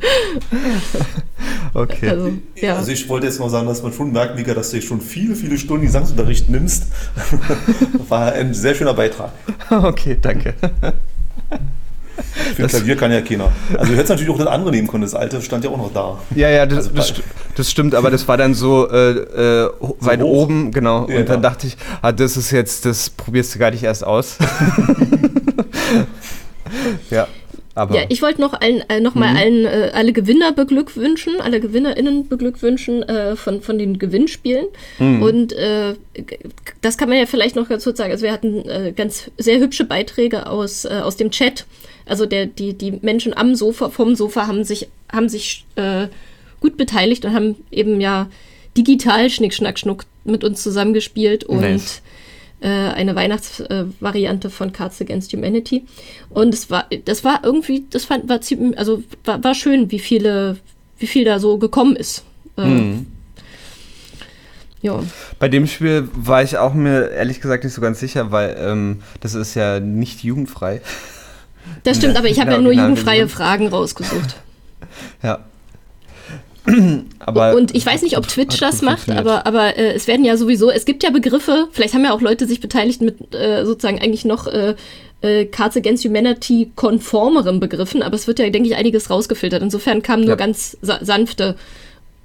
Okay. 1.75 2.09
Also, 2.09 2.33
ja. 2.55 2.77
also, 2.77 2.91
ich 2.91 3.07
wollte 3.09 3.27
jetzt 3.27 3.39
mal 3.39 3.51
sagen, 3.51 3.67
dass 3.67 3.83
man 3.83 3.93
schon 3.93 4.11
merkt, 4.11 4.35
Mika, 4.37 4.55
dass 4.55 4.71
du 4.71 4.81
schon 4.81 5.01
viele, 5.03 5.37
viele 5.37 5.59
Stunden 5.59 5.85
Gesangsunterricht 5.85 6.49
nimmst. 6.49 6.87
War 8.09 8.33
ein 8.33 8.55
sehr 8.55 8.75
schöner 8.75 8.95
Beitrag. 8.95 9.31
Okay, 9.71 10.17
danke. 10.21 10.55
Für 12.55 12.63
das 12.63 12.73
Klavier 12.73 12.97
kann 12.97 13.13
ja 13.13 13.21
keiner. 13.21 13.53
Also 13.77 13.93
du 13.93 13.99
hättest 13.99 14.11
natürlich 14.11 14.33
auch 14.33 14.39
das 14.39 14.47
andere 14.47 14.71
nehmen 14.71 14.89
können, 14.89 15.03
das 15.03 15.15
alte 15.15 15.43
stand 15.43 15.65
ja 15.65 15.71
auch 15.71 15.77
noch 15.77 15.93
da. 15.93 16.19
Ja, 16.35 16.49
ja, 16.49 16.65
das, 16.65 16.89
also 16.89 16.91
das, 16.95 17.15
das 17.57 17.71
stimmt, 17.71 17.95
aber 17.95 18.11
das 18.11 18.27
war 18.27 18.37
dann 18.37 18.55
so, 18.55 18.89
äh, 18.89 19.11
äh, 19.11 19.71
so 19.81 19.97
weit 20.01 20.23
hoch. 20.23 20.45
oben, 20.45 20.71
genau. 20.71 21.09
Ja, 21.09 21.19
und 21.19 21.29
dann 21.29 21.43
ja. 21.43 21.51
dachte 21.51 21.67
ich, 21.67 21.77
ah, 22.01 22.13
das 22.13 22.37
ist 22.37 22.53
jetzt, 22.53 22.87
das 22.87 23.11
probierst 23.11 23.55
du 23.55 23.59
gar 23.59 23.71
nicht 23.71 23.83
erst 23.83 24.07
aus. 24.07 24.39
ja. 27.11 27.27
Aber 27.77 27.95
ja, 27.95 28.07
ich 28.09 28.23
wollte 28.23 28.41
noch, 28.41 28.55
allen, 28.55 28.83
äh, 28.89 29.01
noch 29.01 29.15
mal 29.15 29.33
mhm. 29.33 29.37
allen, 29.37 29.65
äh, 29.67 29.91
alle 29.93 30.15
Gewinner 30.15 30.51
beglückwünschen, 30.53 31.43
alle 31.43 31.61
GewinnerInnen 31.61 32.27
beglückwünschen 32.27 33.03
äh, 33.03 33.37
von, 33.37 33.61
von 33.61 33.79
den 33.79 33.99
Gewinnspielen. 33.99 34.65
Mhm. 34.99 35.23
Und 35.23 35.53
äh, 35.53 35.95
das 36.81 36.97
kann 36.97 37.11
man 37.11 37.19
ja 37.19 37.27
vielleicht 37.27 37.55
noch 37.55 37.69
ganz 37.69 37.85
kurz 37.85 37.99
sagen. 37.99 38.13
Also 38.13 38.25
wir 38.25 38.33
hatten 38.33 38.67
äh, 38.67 38.95
ganz 38.97 39.31
sehr 39.37 39.61
hübsche 39.61 39.85
Beiträge 39.85 40.47
aus, 40.47 40.87
äh, 40.87 41.01
aus 41.05 41.17
dem 41.17 41.31
Chat. 41.31 41.67
Also 42.07 42.25
der, 42.25 42.47
die, 42.47 42.73
die 42.73 42.93
Menschen 43.03 43.37
am 43.37 43.55
Sofa, 43.55 43.91
vom 43.91 44.17
Sofa 44.17 44.47
haben 44.47 44.65
sich, 44.65 44.89
haben 45.13 45.29
sich 45.29 45.67
gut 46.61 46.77
beteiligt 46.77 47.25
und 47.25 47.35
haben 47.35 47.57
eben 47.71 48.01
ja 48.01 48.29
digital 48.77 49.29
Schnick, 49.29 49.53
Schnack, 49.53 49.79
Schnuck 49.79 50.05
mit 50.25 50.45
uns 50.45 50.63
zusammengespielt 50.63 51.45
und 51.45 51.61
nice 51.61 52.01
eine 52.65 53.15
Weihnachtsvariante 53.15 54.49
äh, 54.49 54.51
von 54.51 54.73
Cards 54.73 55.01
Against 55.01 55.33
Humanity. 55.33 55.85
Und 56.31 56.55
es 56.55 56.71
war, 56.71 56.87
das 57.05 57.23
war 57.23 57.41
irgendwie, 57.43 57.85
das 57.91 58.05
fand, 58.05 58.29
war 58.29 58.41
ziemlich, 58.41 58.79
also 58.79 59.03
war, 59.25 59.43
war 59.45 59.55
schön, 59.55 59.91
wie 59.91 59.99
viele, 59.99 60.57
wie 60.99 61.07
viel 61.07 61.25
da 61.25 61.39
so 61.39 61.59
gekommen 61.59 61.97
ist. 61.97 62.25
Äh, 62.57 62.65
mhm. 62.65 63.07
Ja. 64.83 65.03
Bei 65.39 65.49
dem 65.49 65.67
Spiel 65.67 66.09
war 66.15 66.43
ich 66.43 66.59
auch 66.59 66.73
mir 66.73 67.11
ehrlich 67.11 67.41
gesagt 67.41 67.65
nicht 67.65 67.75
so 67.75 67.81
ganz 67.81 68.01
sicher, 68.01 68.31
weil 68.31 68.57
ähm, 68.59 69.03
das 69.21 69.35
ist 69.35 69.55
ja 69.55 69.81
nicht 69.81 70.23
jugendfrei. 70.23 70.81
Das 71.83 71.97
stimmt, 71.97 72.17
aber 72.19 72.29
ich 72.29 72.41
habe 72.41 72.53
ja 72.53 72.59
nur 72.59 72.73
jugendfreie 72.73 73.29
Fragen 73.29 73.69
rausgesucht. 73.69 74.37
Ja, 75.23 75.41
aber 77.19 77.55
und 77.55 77.75
ich 77.75 77.87
weiß 77.87 78.03
nicht, 78.03 78.19
ob 78.19 78.27
Twitch 78.27 78.59
das 78.59 78.83
macht, 78.83 79.11
aber, 79.11 79.47
aber 79.47 79.77
äh, 79.77 79.95
es 79.95 80.07
werden 80.07 80.25
ja 80.25 80.37
sowieso, 80.37 80.71
es 80.71 80.85
gibt 80.85 81.03
ja 81.03 81.11
Begriffe, 81.11 81.69
vielleicht 81.73 81.95
haben 81.95 82.05
ja 82.05 82.13
auch 82.13 82.21
Leute 82.21 82.47
sich 82.47 82.61
beteiligt 82.61 83.01
mit 83.03 83.35
äh, 83.35 83.65
sozusagen 83.65 84.01
eigentlich 84.01 84.25
noch 84.25 84.47
äh, 84.47 84.75
äh, 85.23 85.47
Cards 85.47 85.77
Against 85.77 86.05
Humanity 86.05 86.71
konformeren 86.75 87.61
Begriffen, 87.61 88.03
aber 88.03 88.15
es 88.15 88.27
wird 88.27 88.39
ja, 88.39 88.49
denke 88.51 88.69
ich, 88.69 88.77
einiges 88.77 89.11
rausgefiltert. 89.11 89.63
Insofern 89.63 90.03
kamen 90.03 90.23
nur 90.23 90.31
ja. 90.31 90.37
ganz 90.37 90.77
sa 90.83 90.99
sanfte, 91.03 91.57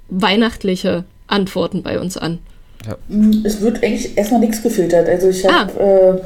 weihnachtliche 0.08 1.04
Antworten 1.26 1.82
bei 1.82 1.98
uns 1.98 2.16
an. 2.16 2.38
Ja. 2.86 2.96
Mm, 3.08 3.44
es 3.44 3.60
wird 3.60 3.82
eigentlich 3.82 4.16
erstmal 4.16 4.40
nichts 4.40 4.62
gefiltert. 4.62 5.08
Also 5.08 5.28
ich 5.28 5.46
habe 5.46 6.20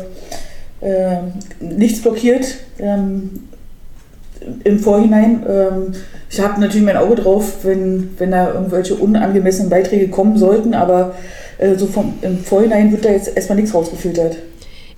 ah. 0.82 0.84
äh, 0.84 1.16
äh, 1.16 1.18
nichts 1.60 2.02
blockiert. 2.02 2.46
Ähm, 2.78 3.30
im 4.64 4.78
Vorhinein. 4.78 5.44
Ähm, 5.48 5.92
ich 6.30 6.40
habe 6.40 6.60
natürlich 6.60 6.84
mein 6.84 6.96
Auge 6.96 7.16
drauf, 7.16 7.64
wenn, 7.64 8.10
wenn 8.18 8.32
da 8.32 8.52
irgendwelche 8.52 8.94
unangemessenen 8.94 9.70
Beiträge 9.70 10.08
kommen 10.08 10.38
sollten, 10.38 10.74
aber 10.74 11.14
äh, 11.58 11.76
so 11.76 11.86
vom, 11.86 12.14
im 12.22 12.38
Vorhinein 12.38 12.92
wird 12.92 13.04
da 13.04 13.10
jetzt 13.10 13.34
erstmal 13.36 13.56
nichts 13.56 13.74
rausgefiltert. 13.74 14.36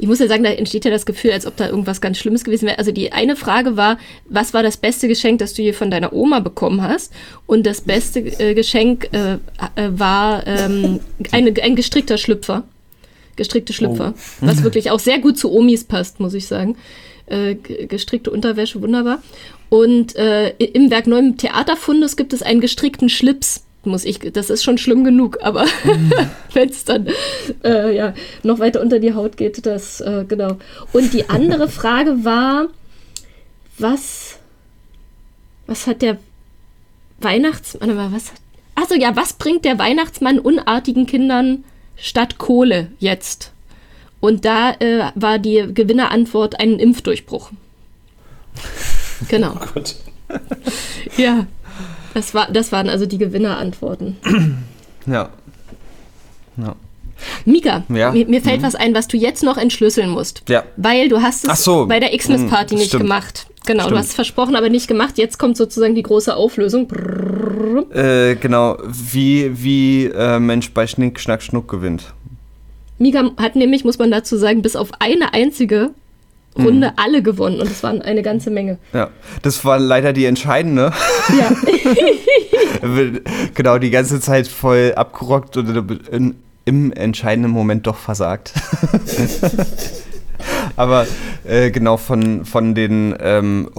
Ich 0.00 0.06
muss 0.06 0.20
ja 0.20 0.28
sagen, 0.28 0.44
da 0.44 0.50
entsteht 0.50 0.84
ja 0.84 0.92
das 0.92 1.06
Gefühl, 1.06 1.32
als 1.32 1.44
ob 1.44 1.56
da 1.56 1.68
irgendwas 1.68 2.00
ganz 2.00 2.18
Schlimmes 2.18 2.44
gewesen 2.44 2.66
wäre. 2.66 2.78
Also 2.78 2.92
die 2.92 3.10
eine 3.10 3.34
Frage 3.34 3.76
war, 3.76 3.98
was 4.28 4.54
war 4.54 4.62
das 4.62 4.76
beste 4.76 5.08
Geschenk, 5.08 5.40
das 5.40 5.54
du 5.54 5.62
hier 5.62 5.74
von 5.74 5.90
deiner 5.90 6.12
Oma 6.12 6.38
bekommen 6.38 6.82
hast? 6.82 7.12
Und 7.46 7.66
das 7.66 7.80
beste 7.80 8.20
äh, 8.20 8.54
Geschenk 8.54 9.08
äh, 9.12 9.34
äh 9.74 9.90
war 9.90 10.46
ähm, 10.46 11.00
eine, 11.32 11.52
ein 11.60 11.74
gestrickter 11.74 12.16
Schlüpfer. 12.16 12.62
Gestrickte 13.34 13.72
Schlüpfer. 13.72 14.14
Oh. 14.16 14.46
Was 14.46 14.62
wirklich 14.62 14.90
auch 14.92 15.00
sehr 15.00 15.18
gut 15.18 15.36
zu 15.36 15.52
Omis 15.52 15.82
passt, 15.84 16.20
muss 16.20 16.34
ich 16.34 16.46
sagen 16.46 16.76
äh, 17.30 17.54
gestrickte 17.54 18.30
Unterwäsche, 18.30 18.80
wunderbar. 18.82 19.22
Und 19.68 20.16
äh, 20.16 20.50
im 20.50 20.90
Werk 20.90 21.06
Neuem 21.06 21.36
Theaterfundes 21.36 22.16
gibt 22.16 22.32
es 22.32 22.42
einen 22.42 22.60
gestrickten 22.60 23.08
Schlips. 23.08 23.64
Muss 23.84 24.04
ich, 24.04 24.18
das 24.18 24.50
ist 24.50 24.64
schon 24.64 24.76
schlimm 24.76 25.04
genug, 25.04 25.38
aber 25.40 25.64
mhm. 25.84 26.12
wenn 26.52 26.68
es 26.68 26.84
dann 26.84 27.08
äh, 27.64 27.94
ja, 27.94 28.14
noch 28.42 28.58
weiter 28.58 28.80
unter 28.80 28.98
die 28.98 29.14
Haut 29.14 29.36
geht, 29.36 29.64
das, 29.64 30.00
äh, 30.00 30.24
genau. 30.26 30.56
Und 30.92 31.12
die 31.12 31.30
andere 31.30 31.68
Frage 31.68 32.24
war, 32.24 32.68
was, 33.78 34.38
was 35.66 35.86
hat 35.86 36.02
der 36.02 36.18
Weihnachtsmann, 37.20 37.96
was, 38.12 38.32
achso, 38.74 38.94
ja, 38.94 39.14
was 39.16 39.34
bringt 39.34 39.64
der 39.64 39.78
Weihnachtsmann 39.78 40.38
unartigen 40.38 41.06
Kindern 41.06 41.64
statt 41.96 42.38
Kohle 42.38 42.88
jetzt? 42.98 43.52
Und 44.20 44.44
da 44.44 44.72
äh, 44.72 45.10
war 45.14 45.38
die 45.38 45.66
Gewinnerantwort 45.72 46.58
ein 46.60 46.78
Impfdurchbruch. 46.78 47.50
Genau. 49.28 49.54
Oh 49.56 49.66
Gott. 49.74 49.96
ja, 51.16 51.48
das, 52.14 52.34
war, 52.34 52.52
das 52.52 52.70
waren 52.70 52.88
also 52.88 53.04
die 53.04 53.18
Gewinnerantworten. 53.18 54.16
Ja. 55.06 55.30
ja. 56.58 56.76
Mika, 57.46 57.82
ja. 57.88 58.12
mir, 58.12 58.26
mir, 58.26 58.42
fällt 58.42 58.60
mhm. 58.60 58.66
was 58.66 58.74
ein, 58.74 58.94
was 58.94 59.08
du 59.08 59.16
jetzt 59.16 59.42
noch 59.42 59.56
entschlüsseln 59.56 60.10
musst. 60.10 60.42
Ja. 60.50 60.64
Weil 60.76 61.08
du 61.08 61.22
hast 61.22 61.48
es 61.48 61.64
so. 61.64 61.86
bei 61.86 61.98
der 61.98 62.10
Xmas-Party 62.16 62.74
mhm, 62.74 62.78
nicht 62.78 62.88
stimmt. 62.88 63.04
gemacht. 63.04 63.46
Genau, 63.64 63.84
stimmt. 63.84 63.92
du 63.94 63.98
hast 63.98 64.08
es 64.08 64.14
versprochen, 64.14 64.54
aber 64.54 64.68
nicht 64.68 64.86
gemacht. 64.86 65.16
Jetzt 65.16 65.38
kommt 65.38 65.56
sozusagen 65.56 65.94
die 65.94 66.02
große 66.02 66.36
Auflösung. 66.36 66.90
Äh, 67.92 68.36
genau, 68.36 68.76
wie, 68.86 69.50
wie 69.62 70.04
äh, 70.06 70.38
Mensch 70.38 70.72
bei 70.72 70.86
Schnick, 70.86 71.18
Schnack, 71.20 71.42
Schnuck 71.42 71.68
gewinnt. 71.68 72.12
Mika 72.98 73.30
hat 73.36 73.56
nämlich, 73.56 73.84
muss 73.84 73.98
man 73.98 74.10
dazu 74.10 74.36
sagen, 74.36 74.62
bis 74.62 74.76
auf 74.76 74.90
eine 74.98 75.34
einzige 75.34 75.90
Runde 76.56 76.88
mhm. 76.88 76.92
alle 76.96 77.22
gewonnen 77.22 77.60
und 77.60 77.70
es 77.70 77.82
waren 77.82 78.02
eine 78.02 78.22
ganze 78.22 78.50
Menge. 78.50 78.78
Ja, 78.92 79.10
das 79.42 79.64
war 79.64 79.78
leider 79.78 80.12
die 80.12 80.24
entscheidende. 80.24 80.92
Ja. 81.38 81.52
genau, 83.54 83.78
die 83.78 83.90
ganze 83.90 84.20
Zeit 84.20 84.48
voll 84.48 84.92
abgerockt 84.96 85.56
und 85.56 86.00
in, 86.10 86.34
im 86.64 86.92
entscheidenden 86.92 87.52
Moment 87.52 87.86
doch 87.86 87.96
versagt. 87.96 88.52
Aber 90.76 91.06
äh, 91.44 91.70
genau 91.70 91.96
von, 91.96 92.44
von 92.44 92.74
den, 92.74 93.14
ähm, 93.20 93.70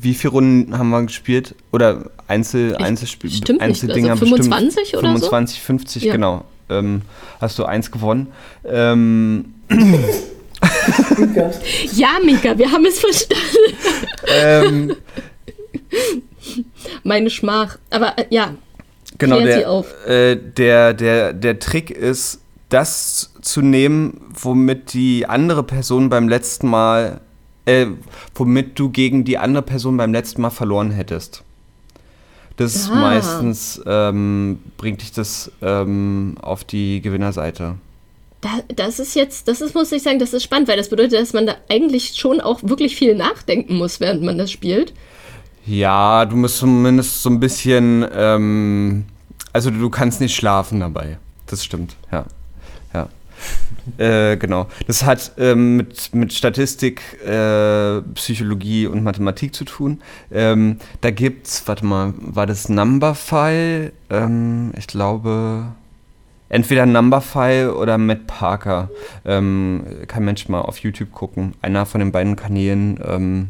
wie 0.00 0.14
viele 0.14 0.32
Runden 0.32 0.78
haben 0.78 0.90
wir 0.90 1.02
gespielt? 1.02 1.54
Oder 1.72 2.10
Einzel, 2.26 2.76
Einzelspiel, 2.76 3.30
Einzeldinger 3.58 4.12
also 4.12 4.26
25 4.26 4.76
bestimmt, 4.76 5.02
oder 5.02 5.12
25, 5.12 5.58
so? 5.58 5.66
50, 5.66 6.02
ja. 6.04 6.12
genau 6.12 6.44
ähm, 6.70 7.02
hast 7.40 7.58
du 7.58 7.64
eins 7.64 7.90
gewonnen. 7.90 8.32
Ähm, 8.64 9.54
ja, 11.92 12.18
Mika, 12.24 12.56
wir 12.58 12.70
haben 12.70 12.86
es 12.86 13.00
verstanden. 13.00 13.76
Ähm, 14.26 14.96
Meine 17.02 17.30
Schmach. 17.30 17.78
Aber 17.90 18.18
äh, 18.18 18.26
ja, 18.30 18.54
genau, 19.18 19.40
der, 19.40 19.84
äh, 20.06 20.36
der, 20.36 20.94
der, 20.94 21.32
der 21.32 21.58
Trick 21.58 21.90
ist, 21.90 22.40
das 22.68 23.32
zu 23.40 23.62
nehmen, 23.62 24.20
womit 24.28 24.92
die 24.92 25.26
andere 25.26 25.62
Person 25.62 26.10
beim 26.10 26.28
letzten 26.28 26.68
Mal, 26.68 27.20
äh, 27.64 27.86
womit 28.34 28.78
du 28.78 28.90
gegen 28.90 29.24
die 29.24 29.38
andere 29.38 29.62
Person 29.62 29.96
beim 29.96 30.12
letzten 30.12 30.42
Mal 30.42 30.50
verloren 30.50 30.90
hättest. 30.90 31.44
Das 32.58 32.90
ah. 32.90 32.94
meistens 32.94 33.80
ähm, 33.86 34.58
bringt 34.76 35.00
dich 35.00 35.12
das 35.12 35.50
ähm, 35.62 36.36
auf 36.42 36.64
die 36.64 37.00
Gewinnerseite. 37.00 37.76
Da, 38.40 38.48
das 38.74 38.98
ist 38.98 39.14
jetzt, 39.14 39.48
das 39.48 39.60
ist, 39.60 39.74
muss 39.74 39.90
ich 39.92 40.02
sagen, 40.02 40.18
das 40.18 40.32
ist 40.32 40.42
spannend, 40.42 40.68
weil 40.68 40.76
das 40.76 40.88
bedeutet, 40.88 41.20
dass 41.20 41.32
man 41.32 41.46
da 41.46 41.54
eigentlich 41.68 42.14
schon 42.16 42.40
auch 42.40 42.60
wirklich 42.62 42.96
viel 42.96 43.14
nachdenken 43.14 43.76
muss, 43.76 44.00
während 44.00 44.22
man 44.22 44.38
das 44.38 44.50
spielt. 44.50 44.92
Ja, 45.66 46.24
du 46.24 46.36
musst 46.36 46.58
zumindest 46.58 47.22
so 47.22 47.30
ein 47.30 47.40
bisschen, 47.40 48.06
ähm, 48.12 49.04
also 49.52 49.70
du 49.70 49.88
kannst 49.88 50.20
nicht 50.20 50.34
schlafen 50.34 50.80
dabei. 50.80 51.18
Das 51.46 51.64
stimmt, 51.64 51.94
ja. 52.10 52.24
Äh, 53.96 54.36
genau. 54.36 54.66
Das 54.86 55.04
hat 55.04 55.32
ähm, 55.38 55.78
mit, 55.78 56.14
mit 56.14 56.34
Statistik, 56.34 57.00
äh, 57.24 58.02
Psychologie 58.14 58.86
und 58.86 59.02
Mathematik 59.02 59.54
zu 59.54 59.64
tun. 59.64 60.02
Ähm, 60.30 60.76
da 61.00 61.10
gibt's, 61.10 61.62
warte 61.66 61.86
mal, 61.86 62.12
war 62.18 62.46
das 62.46 62.68
Numberphile? 62.68 63.92
Ähm, 64.10 64.72
ich 64.76 64.88
glaube, 64.88 65.72
entweder 66.50 66.84
Numberphile 66.84 67.74
oder 67.74 67.96
Matt 67.96 68.26
Parker. 68.26 68.90
Ähm, 69.24 69.84
kann 70.06 70.24
Mensch 70.24 70.48
mal 70.50 70.60
auf 70.60 70.78
YouTube 70.80 71.12
gucken. 71.12 71.54
Einer 71.62 71.86
von 71.86 72.00
den 72.00 72.12
beiden 72.12 72.36
Kanälen 72.36 73.00
ähm, 73.02 73.48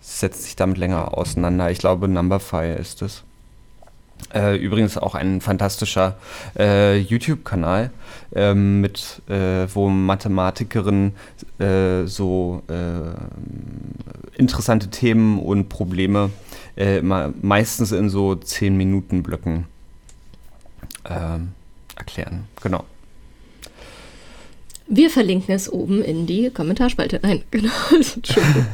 setzt 0.00 0.44
sich 0.44 0.56
damit 0.56 0.78
länger 0.78 1.16
auseinander. 1.16 1.70
Ich 1.70 1.78
glaube, 1.78 2.08
Numberphile 2.08 2.74
ist 2.74 3.02
es. 3.02 3.22
Äh, 4.34 4.56
übrigens 4.56 4.98
auch 4.98 5.14
ein 5.14 5.40
fantastischer 5.40 6.16
äh, 6.58 6.98
YouTube-Kanal, 6.98 7.90
äh, 8.34 8.54
mit 8.54 9.22
äh, 9.28 9.66
wo 9.72 9.88
Mathematikerinnen 9.88 11.14
äh, 11.58 12.04
so 12.06 12.62
äh, 12.68 14.38
interessante 14.38 14.88
Themen 14.88 15.38
und 15.38 15.68
Probleme 15.68 16.30
meistens 17.40 17.90
in 17.90 18.10
so 18.10 18.34
10 18.34 18.76
Minuten 18.76 19.22
Blöcken 19.22 19.64
ähm, 21.08 21.52
erklären. 21.96 22.44
Genau. 22.62 22.84
Wir 24.88 25.10
verlinken 25.10 25.54
es 25.54 25.72
oben 25.72 26.02
in 26.02 26.26
die 26.26 26.50
Kommentarspalte. 26.50 27.20
Nein, 27.22 27.42
genau. 27.50 27.72
Entschuldigung. 27.94 28.66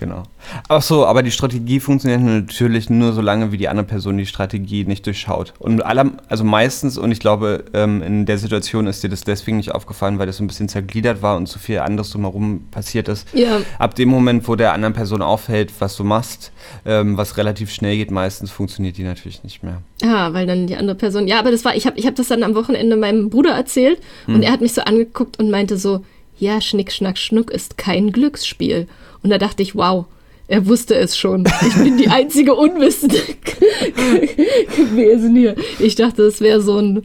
Genau. 0.00 0.22
Ach 0.68 0.80
so, 0.80 1.04
aber 1.04 1.22
die 1.22 1.32
Strategie 1.32 1.80
funktioniert 1.80 2.20
natürlich 2.20 2.88
nur 2.88 3.12
so 3.12 3.20
lange, 3.20 3.50
wie 3.50 3.56
die 3.56 3.68
andere 3.68 3.86
Person 3.86 4.16
die 4.16 4.26
Strategie 4.26 4.84
nicht 4.84 5.04
durchschaut. 5.06 5.54
Und 5.58 5.84
aller, 5.84 6.12
also 6.28 6.44
meistens, 6.44 6.96
und 6.96 7.10
ich 7.10 7.18
glaube, 7.18 7.64
ähm, 7.74 8.02
in 8.02 8.24
der 8.24 8.38
Situation 8.38 8.86
ist 8.86 9.02
dir 9.02 9.08
das 9.08 9.22
deswegen 9.22 9.56
nicht 9.56 9.74
aufgefallen, 9.74 10.18
weil 10.18 10.26
das 10.26 10.36
so 10.36 10.44
ein 10.44 10.46
bisschen 10.46 10.68
zergliedert 10.68 11.20
war 11.20 11.36
und 11.36 11.46
zu 11.46 11.58
viel 11.58 11.80
anderes 11.80 12.10
drumherum 12.10 12.62
passiert 12.70 13.08
ist. 13.08 13.26
Ja. 13.34 13.60
Ab 13.78 13.96
dem 13.96 14.08
Moment, 14.08 14.46
wo 14.46 14.54
der 14.54 14.72
anderen 14.72 14.94
Person 14.94 15.20
auffällt, 15.20 15.72
was 15.80 15.96
du 15.96 16.04
machst, 16.04 16.52
ähm, 16.86 17.16
was 17.16 17.36
relativ 17.36 17.72
schnell 17.72 17.96
geht, 17.96 18.12
meistens 18.12 18.52
funktioniert 18.52 18.96
die 18.98 19.04
natürlich 19.04 19.42
nicht 19.42 19.64
mehr. 19.64 19.82
Ah, 20.04 20.32
weil 20.32 20.46
dann 20.46 20.68
die 20.68 20.76
andere 20.76 20.96
Person. 20.96 21.26
Ja, 21.26 21.40
aber 21.40 21.50
das 21.50 21.64
war, 21.64 21.74
ich 21.74 21.86
habe 21.86 21.98
ich 21.98 22.06
hab 22.06 22.14
das 22.14 22.28
dann 22.28 22.44
am 22.44 22.54
Wochenende 22.54 22.96
meinem 22.96 23.30
Bruder 23.30 23.50
erzählt 23.50 24.00
hm. 24.26 24.36
und 24.36 24.42
er 24.42 24.52
hat 24.52 24.60
mich 24.60 24.74
so 24.74 24.82
angeguckt 24.82 25.40
und 25.40 25.50
meinte 25.50 25.76
so, 25.76 26.04
ja, 26.38 26.60
Schnick, 26.60 26.92
Schnack, 26.92 27.18
Schnuck 27.18 27.50
ist 27.50 27.76
kein 27.78 28.12
Glücksspiel. 28.12 28.86
Und 29.22 29.30
da 29.30 29.38
dachte 29.38 29.62
ich, 29.62 29.74
wow, 29.74 30.06
er 30.48 30.66
wusste 30.66 30.94
es 30.94 31.16
schon. 31.16 31.44
Ich 31.66 31.74
bin 31.74 31.98
die 31.98 32.08
einzige 32.08 32.54
Unwissende 32.54 33.18
gewesen 34.76 35.36
hier. 35.36 35.54
Ich 35.78 35.94
dachte, 35.94 36.22
es 36.22 36.40
wäre 36.40 36.62
so 36.62 36.78
ein, 36.78 37.02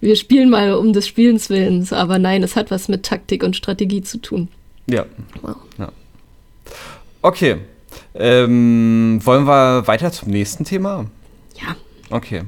wir 0.00 0.16
spielen 0.16 0.50
mal 0.50 0.74
um 0.74 0.92
des 0.92 1.06
Spielens 1.06 1.50
Willens. 1.50 1.92
Aber 1.92 2.18
nein, 2.18 2.42
es 2.42 2.56
hat 2.56 2.70
was 2.70 2.88
mit 2.88 3.04
Taktik 3.04 3.44
und 3.44 3.54
Strategie 3.56 4.02
zu 4.02 4.18
tun. 4.18 4.48
Ja. 4.86 5.06
Wow. 5.42 5.56
ja. 5.78 5.92
Okay. 7.22 7.56
Ähm, 8.14 9.20
wollen 9.22 9.46
wir 9.46 9.86
weiter 9.86 10.10
zum 10.10 10.30
nächsten 10.30 10.64
Thema? 10.64 11.06
Ja. 11.60 11.76
Okay. 12.10 12.42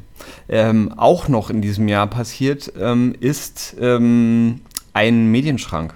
Ähm, 0.48 0.92
auch 0.96 1.28
noch 1.28 1.50
in 1.50 1.62
diesem 1.62 1.86
Jahr 1.86 2.08
passiert 2.08 2.72
ähm, 2.80 3.14
ist 3.20 3.76
ähm, 3.80 4.60
ein 4.92 5.30
Medienschrank. 5.30 5.94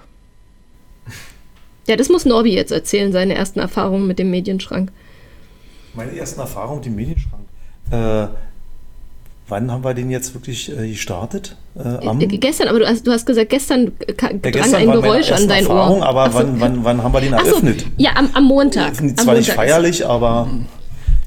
Ja, 1.87 1.95
das 1.95 2.09
muss 2.09 2.25
Norbi 2.25 2.53
jetzt 2.53 2.71
erzählen, 2.71 3.11
seine 3.11 3.35
ersten 3.35 3.59
Erfahrungen 3.59 4.07
mit 4.07 4.19
dem 4.19 4.29
Medienschrank. 4.29 4.91
Meine 5.93 6.15
ersten 6.15 6.39
Erfahrungen 6.39 6.79
mit 6.79 6.85
dem 6.85 6.95
Medienschrank. 6.95 7.43
Äh, 7.91 8.27
wann 9.47 9.71
haben 9.71 9.83
wir 9.83 9.93
den 9.93 10.09
jetzt 10.09 10.33
wirklich 10.33 10.69
äh, 10.69 10.89
gestartet? 10.89 11.55
Äh, 11.75 12.05
äh 12.05 12.37
gestern, 12.37 12.67
aber 12.67 12.79
du 12.79 12.87
hast, 12.87 13.07
du 13.07 13.11
hast 13.11 13.25
gesagt, 13.25 13.49
gestern 13.49 13.93
drang 14.17 14.41
ja, 14.43 14.51
gestern 14.51 14.81
ein 14.81 14.91
Geräusch 14.91 15.31
an 15.31 15.47
dein 15.47 15.65
Ohr. 15.65 16.05
Aber 16.05 16.29
so. 16.29 16.39
wann, 16.39 16.59
wann, 16.59 16.83
wann 16.83 17.03
haben 17.03 17.13
wir 17.13 17.21
den 17.21 17.33
eröffnet? 17.33 17.81
So. 17.81 17.87
Ja, 17.97 18.11
am, 18.15 18.29
am 18.33 18.43
Montag. 18.43 18.95
Zwar 18.95 19.03
am 19.03 19.07
Montag 19.15 19.37
nicht 19.37 19.51
feierlich, 19.51 20.05
aber 20.05 20.49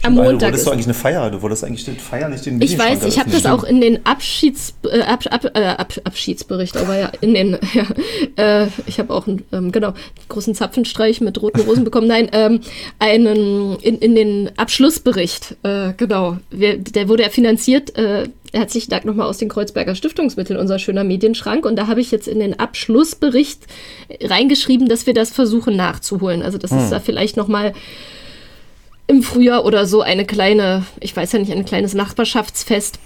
am 0.02 0.14
Montag. 0.14 0.38
Du 0.38 0.44
wolltest 0.46 0.66
du 0.66 0.70
eigentlich 0.70 0.86
eine 0.86 0.94
Feier, 0.94 1.30
du 1.30 1.42
wolltest 1.42 1.64
eigentlich 1.64 2.00
feierlich 2.00 2.42
den 2.42 2.60
Ich 2.60 2.78
weiß, 2.78 3.04
ich 3.04 3.18
habe 3.18 3.30
das 3.30 3.46
auch 3.46 3.64
in 3.64 3.80
den 3.80 4.04
Abschieds, 4.06 4.74
äh, 4.90 5.02
Ab, 5.02 5.24
Ab, 5.30 5.50
äh, 5.54 5.64
Ab, 5.64 5.92
Abschiedsbericht, 6.04 6.76
aber 6.76 6.98
ja, 6.98 7.12
in 7.20 7.34
den, 7.34 7.58
ja, 7.74 8.64
äh, 8.64 8.68
ich 8.86 8.98
habe 8.98 9.12
auch, 9.12 9.26
einen, 9.26 9.44
ähm, 9.52 9.72
genau, 9.72 9.94
großen 10.28 10.54
Zapfenstreich 10.54 11.20
mit 11.20 11.40
roten 11.40 11.60
Rosen 11.60 11.84
bekommen. 11.84 12.06
Nein, 12.06 12.28
ähm, 12.32 12.60
einen, 12.98 13.76
in, 13.80 13.98
in 13.98 14.14
den 14.14 14.50
Abschlussbericht, 14.56 15.56
äh, 15.62 15.92
genau, 15.96 16.38
wir, 16.50 16.78
der 16.78 17.08
wurde 17.08 17.22
ja 17.22 17.28
finanziert, 17.28 17.96
äh, 17.96 18.28
herzlichen 18.52 18.90
Dank 18.90 19.04
nochmal 19.04 19.28
aus 19.28 19.38
den 19.38 19.48
Kreuzberger 19.48 19.94
Stiftungsmitteln, 19.94 20.58
unser 20.58 20.78
schöner 20.78 21.04
Medienschrank. 21.04 21.64
Und 21.64 21.76
da 21.76 21.86
habe 21.86 22.00
ich 22.00 22.10
jetzt 22.10 22.28
in 22.28 22.40
den 22.40 22.58
Abschlussbericht 22.58 23.60
reingeschrieben, 24.22 24.88
dass 24.88 25.06
wir 25.06 25.14
das 25.14 25.30
versuchen 25.30 25.76
nachzuholen. 25.76 26.42
Also, 26.42 26.58
das 26.58 26.70
hm. 26.70 26.78
ist 26.78 26.90
da 26.90 27.00
vielleicht 27.00 27.36
nochmal 27.36 27.74
im 29.10 29.22
Frühjahr 29.24 29.64
oder 29.64 29.86
so 29.86 30.02
eine 30.02 30.24
kleine, 30.24 30.84
ich 31.00 31.14
weiß 31.14 31.32
ja 31.32 31.40
nicht, 31.40 31.52
ein 31.52 31.64
kleines 31.64 31.94
Nachbarschaftsfest 31.94 33.00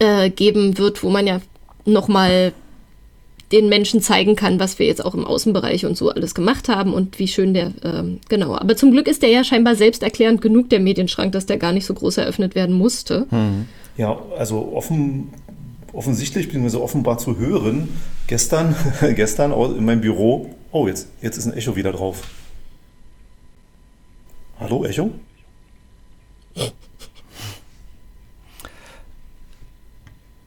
äh, 0.00 0.30
geben 0.30 0.78
wird, 0.78 1.04
wo 1.04 1.10
man 1.10 1.26
ja 1.26 1.40
nochmal 1.84 2.52
den 3.52 3.68
Menschen 3.68 4.00
zeigen 4.02 4.34
kann, 4.34 4.58
was 4.58 4.80
wir 4.80 4.86
jetzt 4.86 5.04
auch 5.04 5.14
im 5.14 5.24
Außenbereich 5.24 5.86
und 5.86 5.96
so 5.96 6.10
alles 6.10 6.34
gemacht 6.34 6.68
haben 6.68 6.92
und 6.92 7.20
wie 7.20 7.28
schön 7.28 7.54
der, 7.54 7.72
ähm, 7.84 8.18
genau. 8.28 8.56
Aber 8.56 8.76
zum 8.76 8.90
Glück 8.90 9.06
ist 9.06 9.22
der 9.22 9.30
ja 9.30 9.44
scheinbar 9.44 9.76
selbsterklärend 9.76 10.40
genug, 10.40 10.68
der 10.70 10.80
Medienschrank, 10.80 11.30
dass 11.30 11.46
der 11.46 11.56
gar 11.56 11.72
nicht 11.72 11.86
so 11.86 11.94
groß 11.94 12.16
eröffnet 12.18 12.56
werden 12.56 12.74
musste. 12.74 13.26
Mhm. 13.30 13.66
Ja, 13.96 14.18
also 14.36 14.72
offen, 14.74 15.28
offensichtlich, 15.92 16.46
beziehungsweise 16.46 16.82
offenbar 16.82 17.18
zu 17.18 17.38
hören, 17.38 17.88
gestern, 18.26 18.74
gestern 19.14 19.52
in 19.52 19.84
meinem 19.84 20.00
Büro, 20.00 20.50
oh, 20.72 20.88
jetzt, 20.88 21.08
jetzt 21.22 21.38
ist 21.38 21.46
ein 21.46 21.54
Echo 21.54 21.76
wieder 21.76 21.92
drauf. 21.92 22.22
Hallo, 24.58 24.84
Echo? 24.86 25.10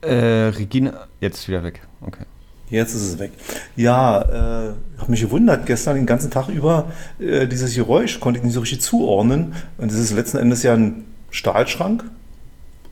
Äh, 0.02 0.14
Regina, 0.14 1.06
jetzt 1.20 1.46
wieder 1.46 1.62
weg. 1.62 1.82
Okay. 2.00 2.24
Jetzt 2.70 2.94
ist 2.94 3.02
es 3.02 3.18
weg. 3.18 3.32
Ja, 3.76 4.22
äh, 4.22 4.74
habe 4.98 5.10
mich 5.10 5.20
gewundert, 5.20 5.66
gestern 5.66 5.96
den 5.96 6.06
ganzen 6.06 6.30
Tag 6.30 6.48
über 6.48 6.90
äh, 7.20 7.46
dieses 7.46 7.74
Geräusch 7.74 8.18
konnte 8.18 8.38
ich 8.38 8.44
nicht 8.44 8.54
so 8.54 8.60
richtig 8.60 8.80
zuordnen. 8.80 9.54
Und 9.78 9.92
es 9.92 9.98
ist 9.98 10.12
letzten 10.12 10.38
Endes 10.38 10.62
ja 10.64 10.74
ein 10.74 11.04
Stahlschrank. 11.30 12.04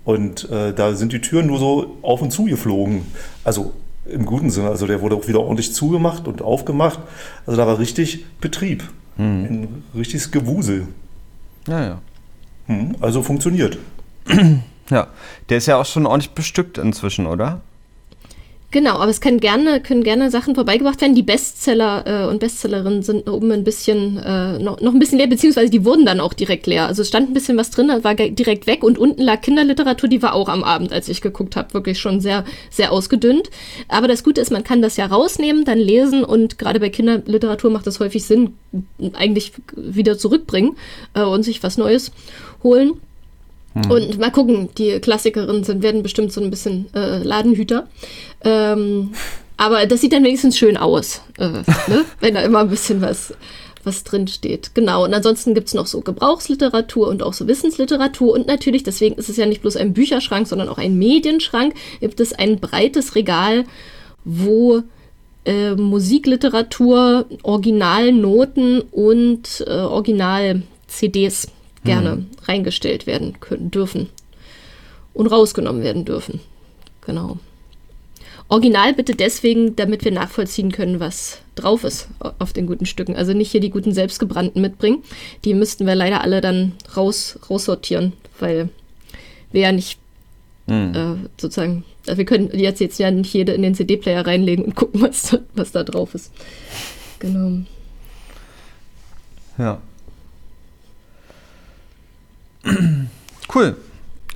Und 0.04 0.48
äh, 0.50 0.72
da 0.72 0.94
sind 0.94 1.12
die 1.12 1.20
Türen 1.20 1.46
nur 1.48 1.58
so 1.58 1.98
auf 2.02 2.22
und 2.22 2.30
zu 2.30 2.44
geflogen. 2.44 3.06
Also 3.42 3.72
im 4.06 4.24
guten 4.24 4.50
Sinne. 4.50 4.68
Also 4.68 4.86
der 4.86 5.00
wurde 5.00 5.16
auch 5.16 5.26
wieder 5.26 5.40
ordentlich 5.40 5.74
zugemacht 5.74 6.28
und 6.28 6.42
aufgemacht. 6.42 7.00
Also 7.44 7.56
da 7.56 7.66
war 7.66 7.78
richtig 7.78 8.24
Betrieb. 8.40 8.84
Hm. 9.16 9.44
Ein 9.44 9.84
richtiges 9.94 10.30
Gewusel. 10.30 10.86
Ja, 11.68 11.84
ja. 11.84 11.98
Hm, 12.66 12.96
also 13.00 13.22
funktioniert. 13.22 13.78
Ja, 14.90 15.08
der 15.50 15.58
ist 15.58 15.66
ja 15.66 15.76
auch 15.76 15.84
schon 15.84 16.06
ordentlich 16.06 16.30
bestückt 16.32 16.78
inzwischen, 16.78 17.26
oder? 17.26 17.60
Genau, 18.70 18.96
aber 18.96 19.10
es 19.10 19.22
können 19.22 19.40
gerne, 19.40 19.80
können 19.80 20.04
gerne 20.04 20.30
Sachen 20.30 20.54
vorbeigebracht 20.54 21.00
werden. 21.00 21.14
Die 21.14 21.22
Bestseller 21.22 22.04
äh, 22.06 22.28
und 22.28 22.38
Bestsellerinnen 22.38 23.02
sind 23.02 23.26
oben 23.26 23.50
ein 23.50 23.64
bisschen, 23.64 24.18
äh, 24.18 24.58
noch, 24.58 24.82
noch 24.82 24.92
ein 24.92 24.98
bisschen 24.98 25.16
leer, 25.16 25.26
beziehungsweise 25.26 25.70
die 25.70 25.86
wurden 25.86 26.04
dann 26.04 26.20
auch 26.20 26.34
direkt 26.34 26.66
leer. 26.66 26.86
Also 26.86 27.00
es 27.00 27.08
stand 27.08 27.30
ein 27.30 27.32
bisschen 27.32 27.56
was 27.56 27.70
drin, 27.70 27.90
war 28.02 28.14
direkt 28.14 28.66
weg 28.66 28.84
und 28.84 28.98
unten 28.98 29.22
lag 29.22 29.40
Kinderliteratur, 29.40 30.10
die 30.10 30.20
war 30.20 30.34
auch 30.34 30.50
am 30.50 30.64
Abend, 30.64 30.92
als 30.92 31.08
ich 31.08 31.22
geguckt 31.22 31.56
habe, 31.56 31.72
wirklich 31.72 31.98
schon 31.98 32.20
sehr, 32.20 32.44
sehr 32.68 32.92
ausgedünnt. 32.92 33.48
Aber 33.88 34.06
das 34.06 34.22
Gute 34.22 34.42
ist, 34.42 34.50
man 34.50 34.64
kann 34.64 34.82
das 34.82 34.98
ja 34.98 35.06
rausnehmen, 35.06 35.64
dann 35.64 35.78
lesen 35.78 36.22
und 36.22 36.58
gerade 36.58 36.78
bei 36.78 36.90
Kinderliteratur 36.90 37.70
macht 37.70 37.86
es 37.86 38.00
häufig 38.00 38.24
Sinn, 38.24 38.52
eigentlich 39.14 39.52
wieder 39.76 40.18
zurückbringen 40.18 40.76
äh, 41.14 41.22
und 41.22 41.42
sich 41.42 41.62
was 41.62 41.78
Neues 41.78 42.12
holen. 42.62 43.00
Hm. 43.74 43.90
Und 43.90 44.18
mal 44.18 44.30
gucken, 44.30 44.68
die 44.76 44.98
Klassikerinnen 45.00 45.64
sind, 45.64 45.82
werden 45.82 46.02
bestimmt 46.02 46.32
so 46.32 46.40
ein 46.40 46.50
bisschen 46.50 46.86
äh, 46.94 47.18
Ladenhüter. 47.18 47.88
Ähm, 48.42 49.10
aber 49.56 49.86
das 49.86 50.00
sieht 50.00 50.12
dann 50.12 50.24
wenigstens 50.24 50.56
schön 50.56 50.76
aus, 50.76 51.20
äh, 51.38 51.48
ne? 51.48 52.04
wenn 52.20 52.34
da 52.34 52.42
immer 52.42 52.60
ein 52.60 52.70
bisschen 52.70 53.00
was, 53.00 53.34
was 53.84 54.04
drin 54.04 54.28
steht. 54.28 54.74
Genau. 54.74 55.04
Und 55.04 55.12
ansonsten 55.12 55.54
gibt 55.54 55.68
es 55.68 55.74
noch 55.74 55.86
so 55.86 56.00
Gebrauchsliteratur 56.00 57.08
und 57.08 57.22
auch 57.22 57.32
so 57.32 57.48
Wissensliteratur. 57.48 58.32
Und 58.32 58.46
natürlich, 58.46 58.84
deswegen 58.84 59.16
ist 59.16 59.28
es 59.28 59.36
ja 59.36 59.46
nicht 59.46 59.62
bloß 59.62 59.76
ein 59.76 59.94
Bücherschrank, 59.94 60.46
sondern 60.46 60.68
auch 60.68 60.78
ein 60.78 60.96
Medienschrank, 60.96 61.74
gibt 62.00 62.20
es 62.20 62.32
ein 62.32 62.60
breites 62.60 63.16
Regal, 63.16 63.64
wo 64.24 64.82
äh, 65.44 65.74
Musikliteratur, 65.74 67.26
Originalnoten 67.42 68.82
und 68.92 69.64
äh, 69.66 69.70
Original-CDs 69.70 71.48
gerne 71.84 72.12
hm. 72.12 72.26
reingestellt 72.44 73.06
werden 73.06 73.40
können, 73.40 73.70
dürfen 73.70 74.08
und 75.14 75.26
rausgenommen 75.26 75.82
werden 75.82 76.04
dürfen. 76.04 76.40
Genau. 77.04 77.38
Original 78.48 78.94
bitte 78.94 79.14
deswegen, 79.14 79.76
damit 79.76 80.04
wir 80.04 80.12
nachvollziehen 80.12 80.72
können, 80.72 81.00
was 81.00 81.38
drauf 81.54 81.84
ist 81.84 82.08
auf 82.38 82.54
den 82.54 82.66
guten 82.66 82.86
Stücken. 82.86 83.14
Also 83.14 83.34
nicht 83.34 83.50
hier 83.50 83.60
die 83.60 83.70
guten 83.70 83.92
selbstgebrannten 83.92 84.62
mitbringen. 84.62 85.02
Die 85.44 85.52
müssten 85.52 85.86
wir 85.86 85.94
leider 85.94 86.22
alle 86.22 86.40
dann 86.40 86.72
raus, 86.96 87.38
raussortieren, 87.50 88.14
weil 88.38 88.70
wir 89.52 89.60
ja 89.62 89.72
nicht 89.72 89.98
hm. 90.66 90.94
äh, 90.94 91.28
sozusagen, 91.38 91.84
also 92.06 92.16
wir 92.16 92.24
können 92.24 92.50
jetzt, 92.54 92.80
jetzt 92.80 92.98
ja 92.98 93.10
nicht 93.10 93.34
jede 93.34 93.52
in 93.52 93.62
den 93.62 93.74
CD-Player 93.74 94.26
reinlegen 94.26 94.64
und 94.64 94.74
gucken, 94.76 95.02
was 95.02 95.30
da, 95.30 95.38
was 95.54 95.72
da 95.72 95.84
drauf 95.84 96.14
ist. 96.14 96.32
Genau. 97.18 97.64
Ja. 99.58 99.82
Cool. 103.54 103.76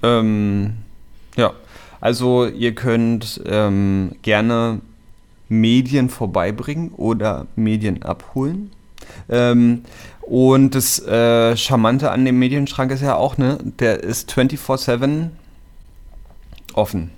Ähm, 0.02 0.72
ja, 1.36 1.52
also 2.00 2.46
ihr 2.46 2.74
könnt 2.74 3.42
ähm, 3.44 4.12
gerne 4.22 4.80
Medien 5.50 6.08
vorbeibringen 6.08 6.92
oder 6.96 7.46
Medien 7.56 8.02
abholen. 8.02 8.72
Ähm, 9.28 9.82
und 10.22 10.74
das 10.74 10.98
äh, 11.06 11.56
Charmante 11.56 12.10
an 12.10 12.24
dem 12.24 12.38
Medienschrank 12.38 12.90
ist 12.90 13.02
ja 13.02 13.16
auch, 13.16 13.36
ne, 13.36 13.58
der 13.78 14.02
ist 14.02 14.32
24-7 14.32 15.28
offen. 16.72 17.10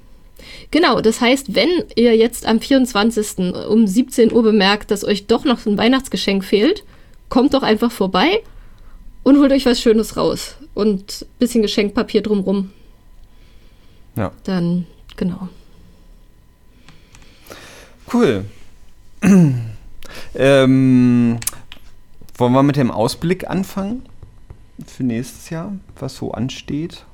Genau, 0.70 1.00
das 1.00 1.20
heißt, 1.20 1.54
wenn 1.54 1.68
ihr 1.94 2.16
jetzt 2.16 2.44
am 2.46 2.60
24. 2.60 3.54
um 3.68 3.86
17 3.86 4.32
Uhr 4.32 4.42
bemerkt, 4.42 4.90
dass 4.90 5.04
euch 5.04 5.26
doch 5.26 5.44
noch 5.44 5.64
ein 5.64 5.78
Weihnachtsgeschenk 5.78 6.44
fehlt, 6.44 6.84
kommt 7.28 7.54
doch 7.54 7.62
einfach 7.62 7.92
vorbei 7.92 8.42
und 9.22 9.38
holt 9.38 9.52
euch 9.52 9.66
was 9.66 9.80
Schönes 9.80 10.16
raus. 10.16 10.56
Und 10.74 11.22
ein 11.22 11.38
bisschen 11.38 11.62
Geschenkpapier 11.62 12.22
drumrum. 12.22 12.72
Ja. 14.16 14.32
Dann, 14.44 14.86
genau. 15.16 15.48
Cool. 18.12 18.44
ähm, 20.34 21.38
wollen 22.36 22.52
wir 22.52 22.62
mit 22.62 22.76
dem 22.76 22.90
Ausblick 22.90 23.48
anfangen 23.48 24.04
für 24.86 25.04
nächstes 25.04 25.50
Jahr, 25.50 25.72
was 25.98 26.16
so 26.16 26.32
ansteht? 26.32 27.04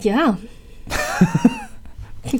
Ja. 0.00 0.38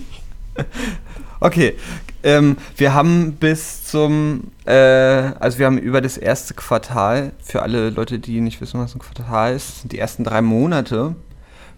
okay. 1.40 1.77
Ähm, 2.24 2.56
wir 2.76 2.94
haben 2.94 3.34
bis 3.34 3.84
zum, 3.84 4.44
äh, 4.64 4.72
also 4.72 5.58
wir 5.58 5.66
haben 5.66 5.76
über 5.76 6.00
das 6.00 6.16
erste 6.16 6.54
Quartal, 6.54 7.32
für 7.42 7.62
alle 7.62 7.90
Leute, 7.90 8.18
die 8.18 8.40
nicht 8.40 8.62
wissen, 8.62 8.80
was 8.80 8.94
ein 8.94 8.98
Quartal 8.98 9.54
ist, 9.54 9.92
die 9.92 9.98
ersten 9.98 10.24
drei 10.24 10.40
Monate 10.40 11.14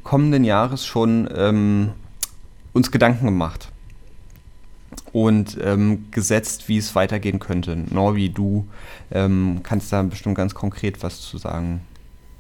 kommenden 0.05 0.45
Jahres 0.45 0.87
schon 0.87 1.29
ähm, 1.37 1.91
uns 2.73 2.93
Gedanken 2.93 3.25
gemacht 3.25 3.73
und 5.13 5.59
ähm, 5.65 6.07
gesetzt, 6.13 6.69
wie 6.69 6.79
es 6.79 6.95
weitergehen 6.95 7.41
könnte. 7.41 7.77
Norbi, 7.77 8.29
du 8.29 8.69
ähm, 9.11 9.61
kannst 9.65 9.93
da 9.93 10.01
bestimmt 10.03 10.37
ganz 10.37 10.55
konkret 10.55 11.03
was 11.03 11.23
zu 11.23 11.39
sagen. 11.39 11.81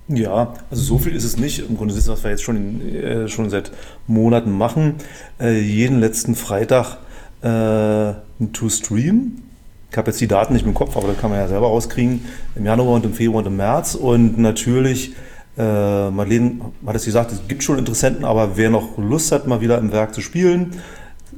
Ja, 0.07 0.55
also 0.71 0.83
so 0.83 0.99
viel 0.99 1.17
ist 1.17 1.25
es 1.25 1.37
nicht. 1.37 1.69
Im 1.69 1.77
Grunde 1.77 1.93
ist 1.93 1.99
es, 1.99 2.09
was 2.09 2.23
wir 2.23 2.31
jetzt 2.31 2.45
schon, 2.45 2.81
äh, 2.83 3.27
schon 3.29 3.51
seit 3.51 3.73
Monaten 4.07 4.53
machen. 4.53 4.95
Äh, 5.41 5.59
jeden 5.61 5.99
letzten 5.99 6.37
Freitag 6.37 6.99
äh, 7.43 8.13
to 8.53 8.69
Stream. 8.69 9.43
Ich 9.91 9.97
habe 9.97 10.11
jetzt 10.11 10.21
die 10.21 10.29
Daten 10.29 10.53
nicht 10.53 10.67
im 10.67 10.75
Kopf, 10.75 10.97
aber 10.97 11.09
da 11.09 11.15
kann 11.15 11.31
man 11.31 11.39
ja 11.39 11.49
selber 11.49 11.69
rauskriegen. 11.69 12.25
Im 12.55 12.67
Januar 12.67 12.97
und 12.97 13.05
im 13.05 13.15
Februar 13.15 13.39
und 13.39 13.47
im 13.47 13.57
März. 13.57 13.95
Und 13.95 14.39
natürlich, 14.39 15.15
äh, 15.57 16.11
Marlene 16.11 16.61
hat 16.87 16.97
es 16.97 17.05
gesagt, 17.05 17.33
es 17.33 17.47
gibt 17.49 17.63
schon 17.63 17.79
Interessenten, 17.79 18.25
aber 18.25 18.57
wer 18.57 18.71
noch 18.71 18.99
Lust 18.99 19.33
hat, 19.33 19.47
mal 19.47 19.61
wieder 19.61 19.79
im 19.79 19.93
Werk 19.93 20.15
zu 20.15 20.21
spielen, 20.21 20.73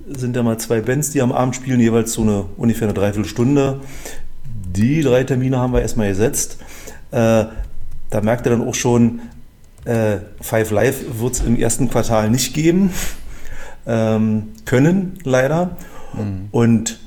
sind 0.08 0.34
ja 0.34 0.42
mal 0.42 0.58
zwei 0.58 0.80
Bands, 0.80 1.11
die 1.11 1.20
am 1.20 1.32
Abend 1.32 1.54
spielen, 1.54 1.80
jeweils 1.80 2.12
so 2.14 2.22
eine 2.22 2.46
ungefähr 2.56 2.88
eine 2.88 2.94
Dreiviertelstunde. 2.94 3.80
Die 4.44 5.02
drei 5.02 5.24
Termine 5.24 5.58
haben 5.58 5.72
wir 5.72 5.82
erstmal 5.82 6.08
gesetzt. 6.08 6.58
Äh, 7.11 7.44
da 8.11 8.20
merkt 8.22 8.46
ihr 8.46 8.50
dann 8.50 8.66
auch 8.66 8.74
schon, 8.74 9.20
äh, 9.84 10.18
Five 10.40 10.70
Live 10.70 11.20
wird 11.20 11.34
es 11.34 11.40
im 11.40 11.56
ersten 11.56 11.90
Quartal 11.90 12.30
nicht 12.30 12.54
geben 12.54 12.90
ähm, 13.88 14.51
können, 14.64 15.18
leider. 15.24 15.77
Mhm. 16.14 16.48
Und 16.53 17.01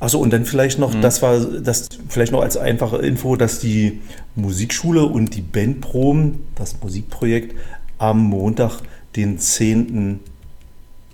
Achso, 0.00 0.18
und 0.18 0.34
dann 0.34 0.44
vielleicht 0.44 0.78
noch, 0.78 0.92
mhm. 0.92 1.00
das 1.00 1.22
war 1.22 1.38
das 1.40 1.88
vielleicht 2.10 2.30
noch 2.30 2.42
als 2.42 2.58
einfache 2.58 2.98
Info, 2.98 3.36
dass 3.36 3.60
die 3.60 4.02
Musikschule 4.34 5.06
und 5.06 5.34
die 5.34 5.40
Bandproben, 5.40 6.40
das 6.56 6.82
Musikprojekt, 6.82 7.56
am 7.96 8.22
Montag, 8.24 8.80
den 9.16 9.38
10. 9.38 10.20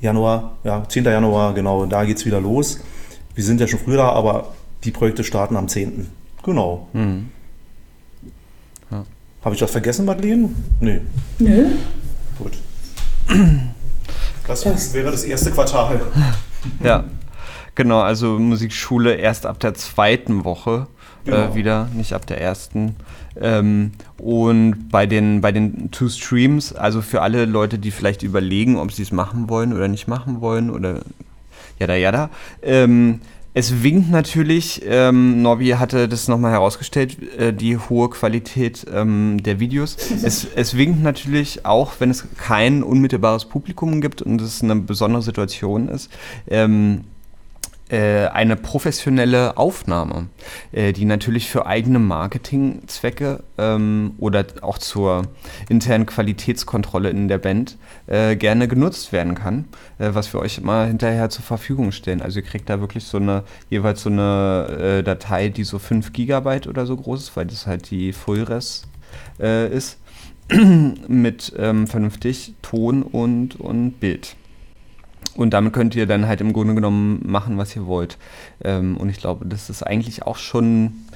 Januar, 0.01 0.57
ja, 0.65 0.83
10. 0.89 1.05
Januar, 1.05 1.55
genau, 1.55 1.87
da 1.87 2.05
geht 2.05 2.17
es 2.17 2.27
wieder 2.27 2.41
los. 2.41 2.81
Wir 3.37 3.45
sind 3.45 3.61
ja 3.61 3.69
schon 3.69 3.79
früher 3.79 3.99
da, 3.99 4.09
aber 4.09 4.55
die 4.83 4.91
Projekte 4.91 5.23
starten 5.23 5.57
am 5.57 5.69
10. 5.69 6.09
Genau. 6.43 6.89
Mhm. 6.93 7.29
Habe 9.45 9.55
ich 9.55 9.63
was 9.63 9.71
vergessen, 9.71 10.05
Madeleine? 10.05 10.51
Nee. 10.81 11.01
Nö. 11.39 11.67
Gut. 12.39 12.59
Das, 14.51 14.65
das 14.65 14.93
wäre 14.95 15.13
das 15.13 15.25
erste 15.25 15.51
Quartal. 15.53 16.01
Ja, 16.85 17.05
genau. 17.75 18.01
Also 18.01 18.39
Musikschule 18.39 19.15
erst 19.15 19.47
ab 19.47 19.59
der 19.61 19.73
zweiten 19.73 20.45
Woche 20.45 20.89
äh, 21.25 21.31
genau. 21.31 21.39
äh, 21.45 21.55
wieder, 21.55 21.89
nicht 21.95 22.13
ab 22.13 22.27
der 22.27 22.39
ersten. 22.39 22.97
Ähm, 23.41 23.93
und 24.19 24.91
bei 24.91 25.07
den, 25.07 25.41
bei 25.41 25.53
den 25.53 25.91
Two 25.91 26.11
Streams, 26.11 26.75
also 26.75 27.01
für 27.01 27.23
alle 27.23 27.47
Leute, 27.47 27.79
die 27.79 27.91
vielleicht 27.91 28.23
überlegen, 28.23 28.77
ob 28.77 28.93
sie 28.93 29.05
es 29.05 29.11
machen 29.11 29.49
wollen 29.49 29.73
oder 29.73 29.89
nicht 29.89 30.07
machen 30.07 30.43
wollen 30.43 30.69
oder 30.69 31.01
jada 31.79 31.95
jada, 31.95 32.29
ähm, 32.63 33.23
es 33.53 33.83
winkt 33.83 34.11
natürlich, 34.11 34.83
ähm, 34.87 35.43
Norbi 35.43 35.71
hatte 35.71 36.09
das 36.09 36.29
nochmal 36.29 36.53
herausgestellt, 36.53 37.17
äh, 37.37 37.53
die 37.53 37.77
hohe 37.77 38.09
Qualität 38.09 38.87
ähm, 38.93 39.43
der 39.43 39.59
Videos. 39.61 39.97
Es, 40.23 40.47
es 40.55 40.77
winkt 40.77 41.03
natürlich 41.03 41.65
auch, 41.65 41.93
wenn 41.99 42.11
es 42.11 42.25
kein 42.37 42.83
unmittelbares 42.83 43.47
Publikum 43.47 44.01
gibt 44.01 44.23
und 44.23 44.41
es 44.41 44.63
eine 44.63 44.77
besondere 44.77 45.23
Situation 45.23 45.89
ist, 45.89 46.11
ähm, 46.49 47.01
äh, 47.01 47.20
eine 47.97 48.57
professionelle 48.57 49.57
Aufnahme, 49.57 50.29
äh, 50.73 50.93
die 50.93 51.05
natürlich 51.05 51.49
für 51.51 51.67
eigene 51.67 51.99
Marketingzwecke 51.99 53.43
ähm, 53.59 54.13
oder 54.19 54.45
auch 54.63 54.79
zur 54.79 55.29
internen 55.69 56.07
Qualitätskontrolle 56.07 57.11
in 57.11 57.29
der 57.29 57.39
Band 57.39 57.77
äh, 58.07 58.37
gerne 58.37 58.69
genutzt 58.69 59.13
werden 59.13 59.35
kann, 59.35 59.67
äh, 59.99 60.11
was 60.13 60.33
wir 60.33 60.41
euch 60.41 60.59
immer 60.59 60.87
hinterher 60.87 61.31
zur 61.31 61.45
Verfügung 61.45 61.93
stellen. 61.93 62.23
Also 62.23 62.41
ihr 62.41 62.47
kriegt 62.47 62.69
da 62.69 62.81
wirklich 62.81 63.05
so 63.05 63.19
eine, 63.19 63.45
jeweils 63.69 64.03
so 64.03 64.11
eine 64.11 64.99
äh, 64.99 65.03
Datei, 65.03 65.49
die 65.49 65.65
so 65.65 65.79
5 65.79 66.13
Gigabyte 66.13 66.67
oder 66.67 66.87
so 66.87 66.97
groß 66.97 67.21
ist, 67.21 67.37
weil 67.37 67.47
das 67.47 67.67
halt 67.67 67.91
die 67.91 68.13
Fullres 68.13 68.85
äh, 69.41 69.69
ist, 69.69 69.99
mit 71.09 71.53
ähm, 71.57 71.87
vernünftig 71.87 72.55
Ton 72.63 73.03
und, 73.03 73.59
und 73.61 74.01
Bild. 74.01 74.37
Und 75.35 75.51
damit 75.51 75.73
könnt 75.73 75.95
ihr 75.95 76.07
dann 76.07 76.27
halt 76.27 76.41
im 76.41 76.53
Grunde 76.53 76.75
genommen 76.75 77.21
machen, 77.25 77.57
was 77.57 77.75
ihr 77.77 77.87
wollt. 77.87 78.19
Ähm, 78.63 78.97
und 78.97 79.09
ich 79.09 79.19
glaube, 79.19 79.47
das 79.47 79.71
ist 79.71 79.83
eigentlich 79.83 80.25
auch 80.25 80.37
schon 80.37 81.07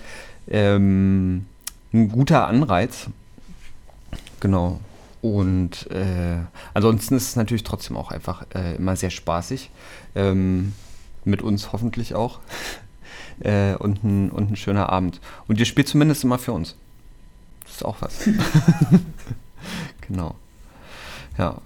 ähm, 0.48 1.46
ein 1.92 2.08
guter 2.10 2.46
Anreiz. 2.46 3.06
Genau. 4.40 4.80
Und 5.20 5.90
äh, 5.90 6.38
ansonsten 6.74 7.16
ist 7.16 7.28
es 7.28 7.36
natürlich 7.36 7.64
trotzdem 7.64 7.96
auch 7.96 8.10
einfach 8.10 8.44
äh, 8.54 8.76
immer 8.76 8.94
sehr 8.94 9.10
spaßig. 9.10 9.70
Ähm, 10.14 10.74
mit 11.24 11.42
uns 11.42 11.72
hoffentlich 11.72 12.14
auch. 12.14 12.40
äh, 13.40 13.74
und, 13.74 14.04
ein, 14.04 14.30
und 14.30 14.52
ein 14.52 14.56
schöner 14.56 14.90
Abend. 14.90 15.20
Und 15.48 15.58
ihr 15.58 15.66
spielt 15.66 15.88
zumindest 15.88 16.24
immer 16.24 16.38
für 16.38 16.52
uns. 16.52 16.76
Das 17.64 17.76
ist 17.76 17.84
auch 17.84 17.96
was. 18.00 18.28
genau. 20.08 20.34
Ja. 21.38 21.56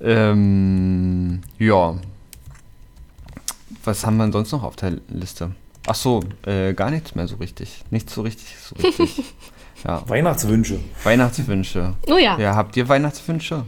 Ähm, 0.00 1.42
ja. 1.58 1.96
Was 3.84 4.04
haben 4.04 4.16
wir 4.18 4.30
sonst 4.32 4.52
noch 4.52 4.62
auf 4.62 4.76
der 4.76 4.92
Liste? 5.08 5.52
Ach 5.86 5.94
so, 5.94 6.22
äh, 6.46 6.74
gar 6.74 6.90
nichts 6.90 7.14
mehr 7.14 7.26
so 7.26 7.36
richtig. 7.36 7.84
Nichts 7.90 8.14
so 8.14 8.22
richtig, 8.22 8.56
so 8.58 8.74
richtig. 8.82 9.34
Ja. 9.84 10.06
Weihnachtswünsche. 10.08 10.78
Weihnachtswünsche. 11.04 11.94
Oh 12.06 12.18
ja. 12.18 12.38
Ja, 12.38 12.54
habt 12.54 12.76
ihr 12.76 12.88
Weihnachtswünsche? 12.88 13.64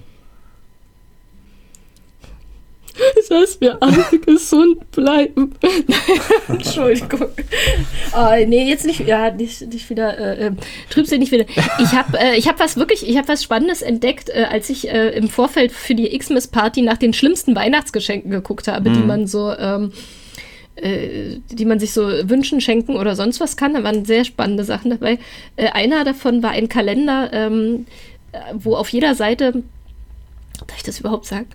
Dass 3.32 3.60
wir 3.60 3.82
alle 3.82 4.04
gesund 4.24 4.90
bleiben. 4.90 5.54
Entschuldigung. 6.48 7.28
Oh, 8.14 8.46
nee, 8.46 8.68
jetzt 8.68 8.84
nicht, 8.84 9.00
ja, 9.00 9.30
nicht, 9.30 9.62
nicht 9.72 9.88
wieder, 9.90 10.18
äh, 10.18 10.46
äh 10.46 10.52
Trübsinn 10.90 11.20
nicht 11.20 11.32
wieder. 11.32 11.46
Ich 11.78 11.92
habe 11.92 12.18
äh, 12.18 12.40
hab 12.40 12.60
was 12.60 12.76
wirklich, 12.76 13.08
ich 13.08 13.16
habe 13.16 13.28
was 13.28 13.42
Spannendes 13.42 13.82
entdeckt, 13.82 14.28
äh, 14.28 14.44
als 14.50 14.68
ich 14.70 14.88
äh, 14.88 15.10
im 15.10 15.28
Vorfeld 15.28 15.72
für 15.72 15.94
die 15.94 16.16
Xmas-Party 16.16 16.82
nach 16.82 16.98
den 16.98 17.12
schlimmsten 17.12 17.56
Weihnachtsgeschenken 17.56 18.30
geguckt 18.30 18.68
habe, 18.68 18.90
mhm. 18.90 18.94
die 18.94 19.00
man 19.00 19.26
so, 19.26 19.52
ähm, 19.52 19.92
äh, 20.76 21.38
die 21.50 21.64
man 21.64 21.78
sich 21.78 21.92
so 21.92 22.02
wünschen, 22.02 22.60
schenken 22.60 22.96
oder 22.96 23.16
sonst 23.16 23.40
was 23.40 23.56
kann. 23.56 23.74
Da 23.74 23.82
waren 23.82 24.04
sehr 24.04 24.24
spannende 24.24 24.64
Sachen 24.64 24.90
dabei. 24.90 25.18
Äh, 25.56 25.70
einer 25.70 26.04
davon 26.04 26.42
war 26.42 26.50
ein 26.50 26.68
Kalender, 26.68 27.30
ähm, 27.32 27.86
wo 28.54 28.76
auf 28.76 28.88
jeder 28.90 29.14
Seite, 29.14 29.62
darf 30.66 30.76
ich 30.76 30.82
das 30.82 31.00
überhaupt 31.00 31.26
sagen? 31.26 31.46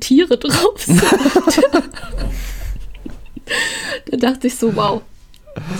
Tiere 0.00 0.36
drauf 0.38 0.82
sind. 0.82 1.02
da 4.10 4.16
dachte 4.16 4.46
ich 4.46 4.56
so, 4.56 4.74
wow. 4.74 5.02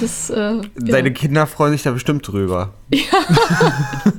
Das, 0.01 0.31
äh, 0.31 0.61
Deine 0.77 1.09
ja. 1.09 1.15
Kinder 1.15 1.47
freuen 1.47 1.73
sich 1.73 1.83
da 1.83 1.91
bestimmt 1.91 2.27
drüber. 2.27 2.73
Ja. 2.91 3.03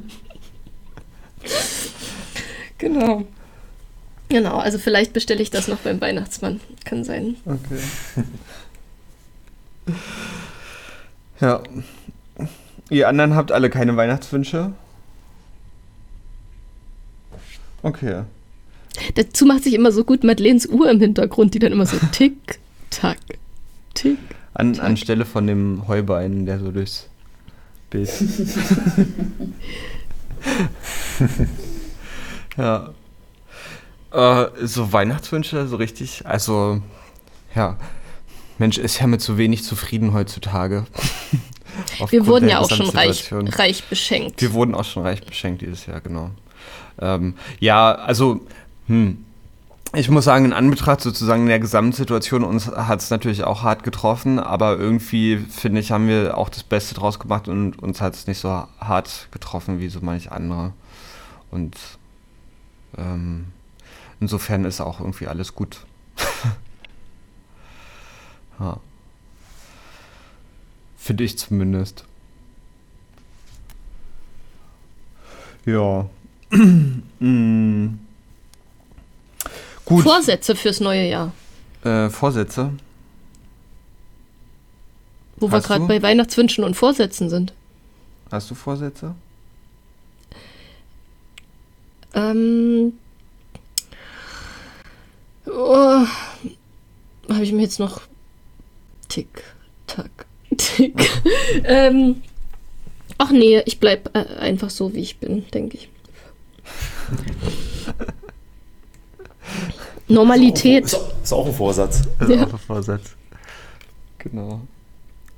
genau. 2.78 3.26
Genau, 4.28 4.58
also 4.58 4.80
vielleicht 4.80 5.14
bestelle 5.14 5.42
ich 5.42 5.52
das 5.52 5.68
noch 5.68 5.78
beim 5.78 6.02
Weihnachtsmann. 6.02 6.60
Kann 6.84 7.04
sein. 7.04 7.38
Okay. 7.46 7.80
ja. 11.40 11.64
Ihr 12.90 13.08
anderen 13.08 13.36
habt 13.36 13.52
alle 13.52 13.70
keine 13.70 13.96
Weihnachtswünsche? 13.96 14.74
Okay. 17.82 18.24
Dazu 19.16 19.46
macht 19.46 19.64
sich 19.64 19.74
immer 19.74 19.92
so 19.92 20.04
gut 20.04 20.24
Madeleines 20.24 20.68
Uhr 20.68 20.90
im 20.90 21.00
Hintergrund, 21.00 21.54
die 21.54 21.60
dann 21.60 21.72
immer 21.72 21.86
so 21.86 21.98
tick, 22.12 22.60
tack, 22.90 23.18
Tick. 23.94 24.18
An, 24.54 24.80
anstelle 24.80 25.26
von 25.26 25.48
dem 25.48 25.88
Heubein, 25.88 26.46
der 26.46 26.60
so 26.60 26.72
durchs 26.72 27.10
Bild. 27.90 28.10
ja. 32.58 32.94
Äh, 34.12 34.46
so 34.64 34.94
Weihnachtswünsche, 34.94 35.68
so 35.68 35.76
richtig. 35.76 36.26
Also, 36.26 36.82
ja. 37.56 37.78
Mensch 38.58 38.78
ist 38.78 39.00
ja 39.00 39.08
mit 39.08 39.22
so 39.22 39.38
wenig 39.38 39.64
zufrieden 39.64 40.14
heutzutage. 40.14 40.86
Wir 42.10 42.26
wurden 42.26 42.48
ja 42.48 42.60
auch 42.60 42.70
schon 42.70 42.90
reich, 42.90 43.30
reich 43.32 43.84
beschenkt. 43.84 44.42
Wir 44.42 44.54
wurden 44.54 44.76
auch 44.76 44.86
schon 44.86 45.04
reich 45.04 45.22
beschenkt 45.26 45.62
dieses 45.62 45.86
Jahr, 45.86 46.00
genau. 46.00 46.32
Ähm, 47.02 47.36
ja, 47.60 47.94
also, 47.94 48.46
hm, 48.88 49.26
ich 49.94 50.10
muss 50.10 50.26
sagen, 50.26 50.46
in 50.46 50.54
Anbetracht 50.54 51.00
sozusagen 51.00 51.46
der 51.46 51.60
Gesamtsituation, 51.60 52.44
uns 52.44 52.68
hat 52.68 53.00
es 53.00 53.10
natürlich 53.10 53.46
auch 53.46 53.64
hart 53.64 53.84
getroffen, 53.84 54.40
aber 54.40 54.78
irgendwie, 54.78 55.38
finde 55.38 55.80
ich, 55.80 55.92
haben 55.92 56.08
wir 56.08 56.38
auch 56.38 56.50
das 56.50 56.64
Beste 56.64 56.96
draus 56.96 57.20
gemacht 57.20 57.48
und 57.48 57.82
uns 57.82 58.02
hat 58.02 58.14
es 58.14 58.28
nicht 58.28 58.40
so 58.40 58.50
hart 58.50 59.30
getroffen 59.32 59.80
wie 59.80 59.88
so 59.88 60.00
manche 60.02 60.32
andere. 60.32 60.74
Und 61.50 61.78
ähm, 62.98 63.46
insofern 64.20 64.66
ist 64.66 64.82
auch 64.82 65.00
irgendwie 65.00 65.28
alles 65.28 65.56
gut. 65.56 65.86
ja. 68.60 68.80
Finde 70.98 71.24
ich 71.24 71.38
zumindest. 71.38 72.04
Ja. 75.66 76.10
mm. 77.20 78.05
Gut. 79.86 80.04
Vorsätze 80.04 80.56
fürs 80.56 80.80
neue 80.80 81.08
Jahr. 81.08 81.32
Äh, 81.84 82.10
Vorsätze? 82.10 82.72
Wo 85.38 85.52
Hast 85.52 85.70
wir 85.70 85.76
gerade 85.78 85.86
bei 85.86 86.02
Weihnachtswünschen 86.02 86.64
und 86.64 86.76
Vorsätzen 86.76 87.30
sind. 87.30 87.54
Hast 88.32 88.50
du 88.50 88.56
Vorsätze? 88.56 89.16
Ähm. 92.14 92.94
Oh, 95.46 96.06
Habe 97.30 97.44
ich 97.44 97.52
mir 97.52 97.62
jetzt 97.62 97.80
noch. 97.80 98.02
Tick, 99.10 99.44
tack, 99.86 100.26
tick. 100.58 101.10
ähm. 101.66 102.24
Ach 103.18 103.32
nee, 103.32 103.62
ich 103.66 103.80
bleib 103.80 104.16
äh, 104.16 104.26
einfach 104.40 104.70
so, 104.70 104.94
wie 104.94 105.00
ich 105.02 105.20
bin, 105.20 105.46
denke 105.54 105.78
ich. 105.78 105.90
Normalität. 110.08 110.86
Ist 110.86 110.96
auch, 110.96 111.24
ist 111.24 111.34
auch 111.34 111.48
ein 111.48 111.54
Vorsatz. 111.54 112.02
Ist 112.20 112.30
ja. 112.30 112.46
auch 112.46 112.54
ein 112.54 112.60
Vorsatz. 112.60 113.16
Genau. 114.20 114.62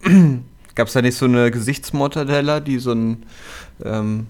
Gab 0.76 0.88
es 0.88 0.94
da 0.94 1.02
nicht 1.02 1.18
so 1.18 1.26
eine 1.26 1.50
Gesichtsmortadella, 1.52 2.60
die 2.60 2.78
so 2.80 2.92
ein, 2.92 3.26
ähm, 3.84 4.28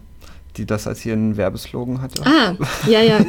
die 0.56 0.66
das 0.66 0.88
als 0.88 1.06
ihren 1.06 1.38
Werbeslogan 1.38 2.02
hatte? 2.02 2.26
Ah, 2.26 2.56
ja, 2.88 3.02
ja. 3.02 3.20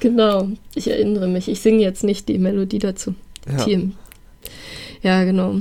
genau. 0.00 0.48
Ich 0.74 0.90
erinnere 0.90 1.28
mich. 1.28 1.48
Ich 1.48 1.60
singe 1.60 1.80
jetzt 1.80 2.04
nicht 2.04 2.28
die 2.28 2.38
Melodie 2.38 2.80
dazu. 2.80 3.14
Ja, 3.66 3.78
ja 5.02 5.24
genau. 5.24 5.60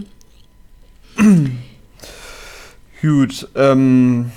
Gut. 3.02 3.48
Ähm, 3.56 4.32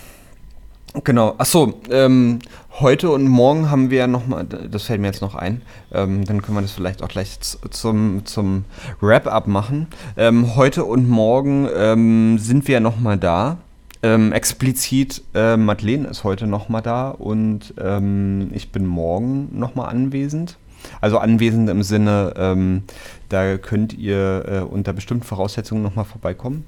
genau. 1.03 1.35
Achso, 1.38 1.81
ähm, 1.91 2.38
Heute 2.81 3.11
und 3.11 3.29
morgen 3.29 3.71
haben 3.71 3.91
wir 3.91 4.07
nochmal, 4.07 4.47
das 4.47 4.85
fällt 4.85 4.99
mir 4.99 5.09
jetzt 5.09 5.21
noch 5.21 5.35
ein, 5.35 5.61
ähm, 5.93 6.25
dann 6.25 6.41
können 6.41 6.57
wir 6.57 6.63
das 6.63 6.73
vielleicht 6.73 7.03
auch 7.03 7.09
gleich 7.09 7.39
zum, 7.39 8.25
zum 8.25 8.65
Wrap-up 9.03 9.47
machen. 9.47 9.89
Ähm, 10.17 10.57
heute 10.57 10.85
und 10.85 11.07
morgen 11.07 11.69
ähm, 11.77 12.39
sind 12.39 12.67
wir 12.69 12.81
nochmal 12.81 13.19
da. 13.19 13.59
Ähm, 14.03 14.33
explizit 14.33 15.23
äh, 15.35 15.59
Madeleine 15.59 16.09
ist 16.09 16.25
heute 16.25 16.47
nochmal 16.47 16.81
da 16.81 17.11
und 17.11 17.75
ähm, 17.79 18.51
ich 18.55 18.73
bin 18.73 18.87
morgen 18.87 19.51
nochmal 19.53 19.91
anwesend. 19.91 20.57
Also 21.03 21.19
anwesend 21.19 21.69
im 21.69 21.83
Sinne, 21.83 22.33
ähm, 22.39 22.85
da 23.29 23.59
könnt 23.59 23.93
ihr 23.93 24.45
äh, 24.49 24.61
unter 24.61 24.95
bestimmten 24.95 25.25
Voraussetzungen 25.25 25.83
nochmal 25.83 26.07
vorbeikommen. 26.07 26.65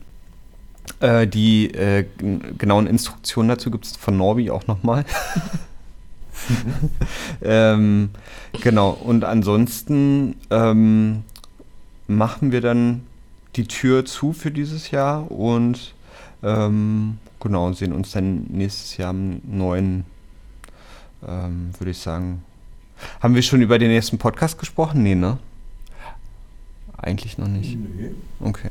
Äh, 1.00 1.26
die 1.26 1.72
äh, 1.72 2.04
genauen 2.58 2.86
Instruktionen 2.86 3.48
dazu 3.48 3.70
gibt 3.70 3.86
es 3.86 3.96
von 3.96 4.18
Norbi 4.18 4.50
auch 4.50 4.66
nochmal. 4.66 5.06
ähm, 7.42 8.10
genau, 8.62 8.90
und 8.90 9.24
ansonsten 9.24 10.36
ähm, 10.50 11.22
machen 12.06 12.52
wir 12.52 12.60
dann 12.60 13.02
die 13.56 13.66
Tür 13.66 14.04
zu 14.04 14.32
für 14.32 14.50
dieses 14.50 14.90
Jahr 14.90 15.30
und 15.30 15.94
ähm, 16.42 17.18
genau, 17.40 17.72
sehen 17.72 17.92
uns 17.92 18.12
dann 18.12 18.44
nächstes 18.50 18.96
Jahr 18.96 19.10
am 19.10 19.40
neuen, 19.44 20.04
ähm, 21.26 21.70
würde 21.78 21.90
ich 21.90 21.98
sagen. 21.98 22.42
Haben 23.20 23.34
wir 23.34 23.42
schon 23.42 23.60
über 23.60 23.78
den 23.78 23.88
nächsten 23.88 24.18
Podcast 24.18 24.58
gesprochen? 24.58 25.02
Nee, 25.02 25.14
ne? 25.14 25.38
Eigentlich 26.96 27.38
noch 27.38 27.48
nicht. 27.48 27.76
Nee. 27.76 28.10
Okay. 28.40 28.70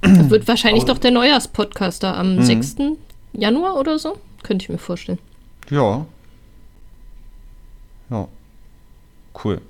Das 0.00 0.30
wird 0.30 0.48
wahrscheinlich 0.48 0.84
Aber 0.84 0.94
doch 0.94 1.00
der 1.00 1.10
Neujahrspodcast 1.10 2.02
da 2.02 2.14
am 2.14 2.36
mhm. 2.36 2.42
6. 2.42 2.76
Januar 3.32 3.76
oder 3.76 3.98
so. 3.98 4.16
Könnte 4.42 4.64
ich 4.64 4.68
mir 4.68 4.78
vorstellen. 4.78 5.18
Ja, 5.70 6.06
ja. 8.10 8.28
Cool. 9.44 9.60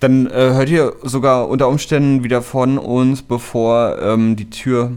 Dann 0.00 0.26
äh, 0.26 0.54
hört 0.54 0.70
ihr 0.70 0.94
sogar 1.02 1.48
unter 1.48 1.68
Umständen 1.68 2.24
wieder 2.24 2.42
von 2.42 2.78
uns, 2.78 3.22
bevor 3.22 3.98
ähm, 4.00 4.34
die 4.34 4.48
Tür, 4.48 4.92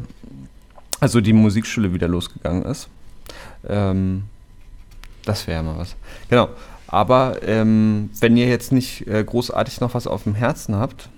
also 1.01 1.19
die 1.19 1.33
Musikschule 1.33 1.93
wieder 1.93 2.07
losgegangen 2.07 2.63
ist. 2.63 2.87
Ähm, 3.67 4.23
das 5.25 5.45
wäre 5.47 5.57
ja 5.57 5.63
mal 5.63 5.77
was. 5.77 5.95
Genau. 6.29 6.49
Aber 6.87 7.41
ähm, 7.43 8.11
wenn 8.19 8.37
ihr 8.37 8.47
jetzt 8.47 8.71
nicht 8.71 9.07
äh, 9.07 9.23
großartig 9.23 9.81
noch 9.81 9.93
was 9.93 10.07
auf 10.07 10.23
dem 10.23 10.35
Herzen 10.35 10.75
habt, 10.75 11.09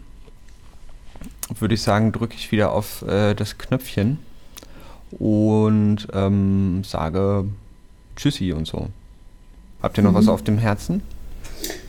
würde 1.59 1.75
ich 1.75 1.81
sagen, 1.81 2.11
drücke 2.11 2.35
ich 2.35 2.51
wieder 2.51 2.71
auf 2.71 3.01
äh, 3.03 3.33
das 3.33 3.57
Knöpfchen 3.57 4.19
und 5.11 6.07
ähm, 6.13 6.83
sage 6.83 7.45
Tschüssi 8.15 8.53
und 8.53 8.67
so. 8.67 8.87
Habt 9.81 9.97
ihr 9.97 10.03
noch 10.03 10.11
mhm. 10.11 10.15
was 10.15 10.27
auf 10.27 10.41
dem 10.41 10.57
Herzen? 10.57 11.01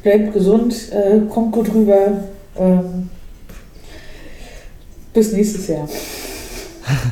Bleibt 0.02 0.32
gesund, 0.32 0.74
äh, 0.92 1.20
kommt 1.28 1.52
gut 1.52 1.72
rüber. 1.72 2.24
Ähm, 2.56 3.10
bis 5.12 5.32
nächstes 5.32 5.68
Jahr. 5.68 5.88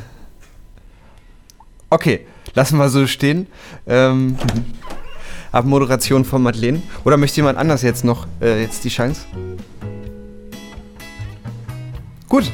okay, 1.90 2.26
lassen 2.54 2.76
wir 2.76 2.88
so 2.88 3.06
stehen. 3.06 3.46
Ähm, 3.86 4.36
Abmoderation 5.52 6.24
von 6.24 6.42
Madeleine. 6.42 6.82
Oder 7.04 7.16
möchte 7.16 7.36
jemand 7.36 7.58
anders 7.58 7.82
jetzt 7.82 8.04
noch 8.04 8.26
äh, 8.40 8.62
jetzt 8.62 8.84
die 8.84 8.88
Chance? 8.88 9.22
Gut, 12.28 12.50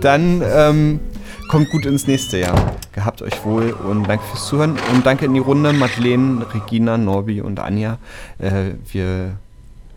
dann 0.00 0.42
ähm, 0.44 1.00
kommt 1.48 1.70
gut 1.70 1.86
ins 1.86 2.06
nächste 2.06 2.38
Jahr. 2.38 2.76
Gehabt 2.92 3.22
euch 3.22 3.44
wohl 3.44 3.70
und 3.70 4.04
danke 4.04 4.24
fürs 4.26 4.46
Zuhören. 4.46 4.76
Und 4.92 5.04
danke 5.04 5.24
in 5.24 5.34
die 5.34 5.40
Runde, 5.40 5.72
Madeleine, 5.72 6.46
Regina, 6.54 6.96
Norbi 6.96 7.40
und 7.40 7.58
Anja. 7.58 7.98
Äh, 8.38 8.72
wir 8.92 9.32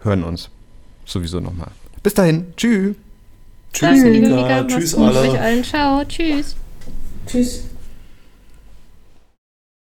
hören 0.02 0.24
uns 0.24 0.50
sowieso 1.06 1.40
nochmal. 1.40 1.70
Bis 2.02 2.14
dahin. 2.14 2.54
Tschüss. 2.58 2.96
Tschüss, 3.74 4.02
Tschüss, 4.02 4.68
Tschüss 4.68 4.96
alle. 4.96 5.20
Euch 5.20 5.40
allen. 5.40 5.64
Ciao. 5.64 6.04
Tschüss. 6.06 6.56
Tschüss. 7.28 7.71